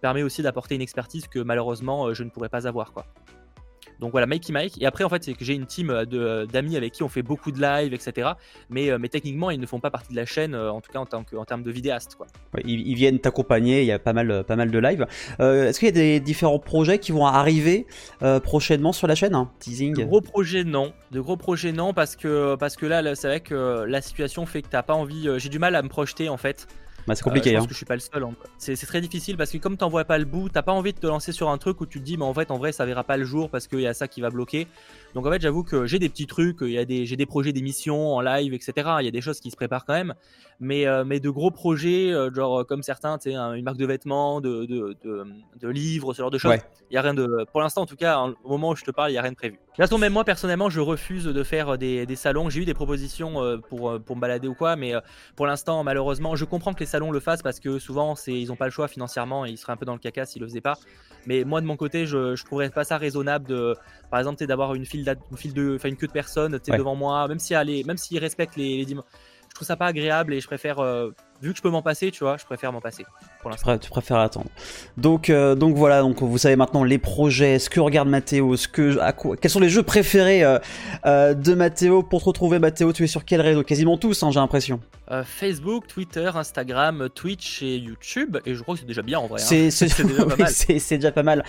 permet 0.00 0.22
aussi 0.22 0.42
d'apporter 0.42 0.74
une 0.74 0.82
expertise 0.82 1.26
que 1.26 1.38
malheureusement 1.38 2.12
je 2.12 2.22
ne 2.22 2.30
pourrais 2.30 2.48
pas 2.48 2.66
avoir. 2.66 2.92
quoi. 2.92 3.06
Donc 4.00 4.12
voilà, 4.12 4.26
Mikey 4.26 4.52
Mike. 4.52 4.80
Et 4.80 4.86
après, 4.86 5.04
en 5.04 5.08
fait, 5.08 5.22
c'est 5.24 5.34
que 5.34 5.44
j'ai 5.44 5.54
une 5.54 5.66
team 5.66 5.90
euh, 5.90 6.04
de- 6.04 6.18
euh, 6.18 6.46
d'amis 6.46 6.76
avec 6.76 6.92
qui 6.92 7.02
on 7.02 7.08
fait 7.08 7.22
beaucoup 7.22 7.52
de 7.52 7.60
live, 7.60 7.94
etc. 7.94 8.30
Mais, 8.70 8.90
euh, 8.90 8.98
mais 9.00 9.08
techniquement, 9.08 9.50
ils 9.50 9.60
ne 9.60 9.66
font 9.66 9.80
pas 9.80 9.90
partie 9.90 10.10
de 10.12 10.16
la 10.16 10.26
chaîne, 10.26 10.54
en 10.54 10.80
tout 10.80 10.90
cas 10.92 10.98
en, 10.98 11.06
tant 11.06 11.24
que, 11.24 11.36
en 11.36 11.44
termes 11.44 11.62
de 11.62 11.70
vidéaste. 11.70 12.14
Quoi. 12.16 12.26
Ouais, 12.54 12.62
ils, 12.64 12.86
ils 12.88 12.94
viennent 12.94 13.18
t'accompagner, 13.18 13.80
il 13.82 13.86
y 13.86 13.92
a 13.92 13.98
pas 13.98 14.12
mal, 14.12 14.44
pas 14.44 14.56
mal 14.56 14.70
de 14.70 14.78
live. 14.78 15.06
Euh, 15.40 15.68
Est-ce 15.68 15.78
qu'il 15.78 15.86
y 15.86 15.90
a 15.90 15.92
des 15.94 16.20
différents 16.20 16.58
projets 16.58 16.98
qui 16.98 17.12
vont 17.12 17.26
arriver 17.26 17.86
euh, 18.22 18.40
prochainement 18.40 18.92
sur 18.92 19.06
la 19.06 19.14
chaîne 19.14 19.34
hein? 19.34 19.50
De 19.58 19.64
Teasing 19.64 19.94
gros 20.04 20.20
projets, 20.20 20.64
non. 20.64 20.92
De 21.10 21.20
gros 21.20 21.36
projets, 21.36 21.72
non, 21.72 21.92
parce 21.94 22.16
que, 22.16 22.56
parce 22.56 22.76
que 22.76 22.86
là, 22.86 23.02
là, 23.02 23.14
c'est 23.14 23.28
vrai 23.28 23.40
que 23.40 23.84
la 23.86 24.00
situation 24.02 24.46
fait 24.46 24.62
que 24.62 24.68
t'as 24.68 24.82
pas 24.82 24.94
envie. 24.94 25.28
j'ai 25.38 25.48
du 25.48 25.58
mal 25.58 25.74
à 25.76 25.82
me 25.82 25.88
projeter, 25.88 26.28
en 26.28 26.36
fait. 26.36 26.66
Bah, 27.06 27.14
C'est 27.14 27.22
Euh, 27.22 27.24
compliqué. 27.24 27.50
je 27.50 27.54
pense 27.56 27.64
hein. 27.64 27.66
que 27.66 27.72
je 27.72 27.76
suis 27.76 27.86
pas 27.86 27.94
le 27.94 28.00
seul. 28.00 28.24
en- 28.24 28.34
C'est 28.58 28.76
très 28.86 29.00
difficile 29.00 29.36
parce 29.36 29.50
que 29.50 29.58
comme 29.58 29.76
t'en 29.76 29.88
vois 29.88 30.04
pas 30.04 30.18
le 30.18 30.24
bout, 30.24 30.48
t'as 30.48 30.62
pas 30.62 30.72
envie 30.72 30.92
de 30.92 30.98
te 30.98 31.06
lancer 31.06 31.32
sur 31.32 31.50
un 31.50 31.58
truc 31.58 31.80
où 31.80 31.86
tu 31.86 32.00
te 32.00 32.04
dis, 32.04 32.16
mais 32.16 32.24
en 32.24 32.34
fait, 32.34 32.50
en 32.50 32.58
vrai, 32.58 32.72
ça 32.72 32.84
verra 32.86 33.04
pas 33.04 33.16
le 33.16 33.24
jour 33.24 33.50
parce 33.50 33.66
qu'il 33.68 33.80
y 33.80 33.86
a 33.86 33.94
ça 33.94 34.08
qui 34.08 34.20
va 34.20 34.30
bloquer. 34.30 34.66
Donc 35.14 35.26
en 35.26 35.30
fait, 35.30 35.40
j'avoue 35.40 35.62
que 35.64 35.86
j'ai 35.86 35.98
des 35.98 36.08
petits 36.08 36.26
trucs, 36.26 36.58
il 36.62 36.70
y 36.70 36.78
a 36.78 36.84
des, 36.84 37.06
j'ai 37.06 37.16
des 37.16 37.26
projets 37.26 37.52
d'émissions 37.52 38.14
en 38.14 38.20
live, 38.20 38.52
etc. 38.54 38.72
Il 39.00 39.04
y 39.04 39.08
a 39.08 39.12
des 39.12 39.20
choses 39.20 39.40
qui 39.40 39.50
se 39.50 39.56
préparent 39.56 39.84
quand 39.84 39.92
même, 39.94 40.14
mais 40.60 40.86
euh, 40.86 41.04
mais 41.04 41.20
de 41.20 41.30
gros 41.30 41.50
projets, 41.50 42.10
euh, 42.12 42.32
genre 42.32 42.60
euh, 42.60 42.64
comme 42.64 42.82
certains, 42.82 43.18
tu 43.18 43.30
sais, 43.30 43.36
un- 43.36 43.52
une 43.54 43.64
marque 43.64 43.76
de 43.76 43.86
vêtements, 43.86 44.40
de 44.40 44.64
de, 44.64 44.96
de, 45.04 45.24
de 45.60 45.68
livres, 45.68 46.12
ce 46.14 46.18
genre 46.22 46.30
de 46.30 46.38
choses. 46.38 46.50
Ouais. 46.52 46.62
Il 46.90 46.94
y 46.94 46.96
a 46.96 47.02
rien 47.02 47.14
de, 47.14 47.44
pour 47.52 47.60
l'instant 47.60 47.82
en 47.82 47.86
tout 47.86 47.96
cas, 47.96 48.20
au 48.44 48.48
moment 48.48 48.70
où 48.70 48.76
je 48.76 48.84
te 48.84 48.90
parle, 48.90 49.10
il 49.10 49.14
y 49.14 49.18
a 49.18 49.22
rien 49.22 49.30
de 49.32 49.36
prévu. 49.36 49.54
De 49.54 49.58
toute 49.68 49.76
façon, 49.76 49.98
même 49.98 50.12
moi 50.12 50.24
personnellement, 50.24 50.70
je 50.70 50.80
refuse 50.80 51.24
de 51.24 51.42
faire 51.42 51.76
des, 51.78 52.06
des 52.06 52.16
salons. 52.16 52.50
J'ai 52.50 52.60
eu 52.62 52.64
des 52.64 52.74
propositions 52.74 53.42
euh, 53.42 53.58
pour 53.58 53.90
euh, 53.90 53.98
pour 53.98 54.16
me 54.16 54.20
balader 54.20 54.48
ou 54.48 54.54
quoi, 54.54 54.74
mais 54.76 54.94
euh, 54.94 55.00
pour 55.36 55.46
l'instant, 55.46 55.82
malheureusement, 55.84 56.34
je 56.36 56.44
comprends 56.44 56.72
que 56.74 56.80
les 56.80 56.86
salons 56.94 57.10
le 57.10 57.18
fassent 57.18 57.42
parce 57.42 57.58
que 57.58 57.80
souvent, 57.80 58.14
c'est 58.14 58.32
ils 58.32 58.52
ont 58.52 58.56
pas 58.56 58.66
le 58.66 58.70
choix 58.70 58.86
financièrement 58.86 59.44
et 59.44 59.50
ils 59.50 59.58
seraient 59.58 59.72
un 59.72 59.76
peu 59.76 59.84
dans 59.84 59.94
le 59.94 59.98
caca 59.98 60.24
s'ils 60.26 60.40
le 60.42 60.46
faisaient 60.46 60.60
pas. 60.60 60.78
Mais 61.26 61.42
moi, 61.42 61.60
de 61.60 61.66
mon 61.66 61.76
côté, 61.76 62.06
je, 62.06 62.36
je 62.36 62.44
trouverais 62.44 62.70
pas 62.70 62.84
ça 62.84 62.98
raisonnable 62.98 63.46
de, 63.48 63.74
par 64.10 64.20
exemple, 64.20 64.44
d'avoir 64.46 64.74
une 64.74 64.86
file, 64.86 65.04
une 65.32 65.36
file 65.36 65.54
de, 65.54 65.74
enfin 65.74 65.88
une 65.88 65.96
queue 65.96 66.06
de 66.06 66.12
personnes, 66.12 66.54
Ouais. 66.68 66.78
devant 66.78 66.94
moi, 66.94 67.26
même 67.26 67.40
si 67.40 67.52
elle 67.54 67.68
est- 67.70 67.84
même 67.84 67.96
s'ils 67.96 68.18
respectent 68.20 68.56
les, 68.56 68.84
les 68.84 68.86
je 68.94 69.54
trouve 69.54 69.66
ça 69.66 69.76
pas 69.76 69.86
agréable 69.86 70.34
et 70.34 70.40
je 70.40 70.46
préfère, 70.46 70.78
euh, 70.80 71.10
vu 71.44 71.50
que 71.52 71.56
je 71.58 71.62
peux 71.62 71.70
m'en 71.70 71.82
passer, 71.82 72.10
tu 72.10 72.24
vois, 72.24 72.36
je 72.36 72.44
préfère 72.44 72.72
m'en 72.72 72.80
passer 72.80 73.04
pour 73.42 73.50
Tu 73.50 73.56
l'instant. 73.56 73.78
tu 73.78 73.90
préfères 73.90 74.18
attendre. 74.18 74.46
Donc, 74.96 75.30
euh, 75.30 75.54
donc 75.54 75.76
voilà, 75.76 76.00
donc 76.00 76.22
vous 76.22 76.38
savez 76.38 76.56
maintenant 76.56 76.84
les 76.84 76.98
projets, 76.98 77.58
ce 77.58 77.68
que 77.70 77.80
regarde 77.80 78.08
Mathéo, 78.08 78.56
ce 78.56 78.66
que, 78.68 78.98
à 78.98 79.12
quoi, 79.12 79.36
quels 79.36 79.50
sont 79.50 79.60
les 79.60 79.68
jeux 79.68 79.82
préférés 79.82 80.42
euh, 80.42 80.58
euh, 81.06 81.34
de 81.34 81.54
Mathéo. 81.54 82.02
Pour 82.02 82.20
te 82.20 82.26
retrouver, 82.26 82.58
Mathéo, 82.58 82.92
tu 82.92 83.04
es 83.04 83.06
sur 83.06 83.24
quel 83.24 83.40
réseau? 83.40 83.62
Quasiment 83.62 83.96
tous, 83.98 84.22
hein, 84.22 84.30
j'ai 84.30 84.40
l'impression. 84.40 84.80
Facebook, 85.24 85.86
Twitter, 85.86 86.30
Instagram, 86.34 87.08
Twitch 87.14 87.62
et 87.62 87.76
YouTube, 87.76 88.38
et 88.46 88.54
je 88.54 88.62
crois 88.62 88.74
que 88.74 88.80
c'est 88.80 88.86
déjà 88.86 89.02
bien 89.02 89.18
en 89.18 89.26
vrai. 89.26 89.40
hein. 89.42 89.68
C'est 89.70 89.86
déjà 90.02 90.24
pas 90.24 90.34
oui, 90.34 90.38
mal. 90.38 90.48
c'est- 90.50 90.78
c'est 90.78 90.96
déjà 90.96 91.12
pas 91.12 91.22
mal. 91.22 91.44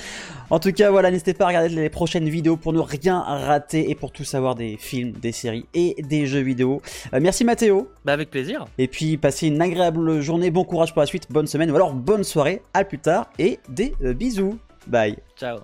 En 0.50 0.60
tout 0.60 0.72
cas, 0.74 0.92
voilà, 0.92 1.10
n'hésitez 1.10 1.34
pas 1.34 1.46
à 1.46 1.48
regarder 1.48 1.70
les 1.70 1.90
prochaines 1.90 2.28
vidéos 2.30 2.58
pour 2.58 2.74
ne 2.74 2.80
rien 2.80 3.20
rater 3.22 3.90
et 3.90 3.96
pour 3.96 4.12
tout 4.12 4.26
savoir 4.26 4.56
des 4.56 4.76
films, 4.78 5.14
des 5.14 5.32
séries 5.32 5.66
et 5.74 5.96
des 6.04 6.28
jeux 6.28 6.42
vidéo. 6.42 6.82
Merci 7.20 7.46
Mathéo. 7.46 7.90
Bah 8.04 8.14
avec 8.14 8.30
plaisir. 8.30 8.66
Et 8.78 8.88
puis 8.88 9.18
passez 9.18 9.48
une 9.48 9.62
agréable 9.62 9.85
journée, 10.22 10.52
bon 10.52 10.64
courage 10.64 10.94
pour 10.94 11.02
la 11.02 11.06
suite, 11.06 11.28
bonne 11.30 11.48
semaine 11.48 11.72
ou 11.72 11.76
alors 11.76 11.94
bonne 11.94 12.24
soirée, 12.24 12.62
à 12.74 12.84
plus 12.84 13.00
tard 13.00 13.28
et 13.40 13.60
des 13.70 13.94
euh, 14.04 14.14
bisous. 14.14 14.58
Bye. 14.88 15.18
Ciao. 15.38 15.60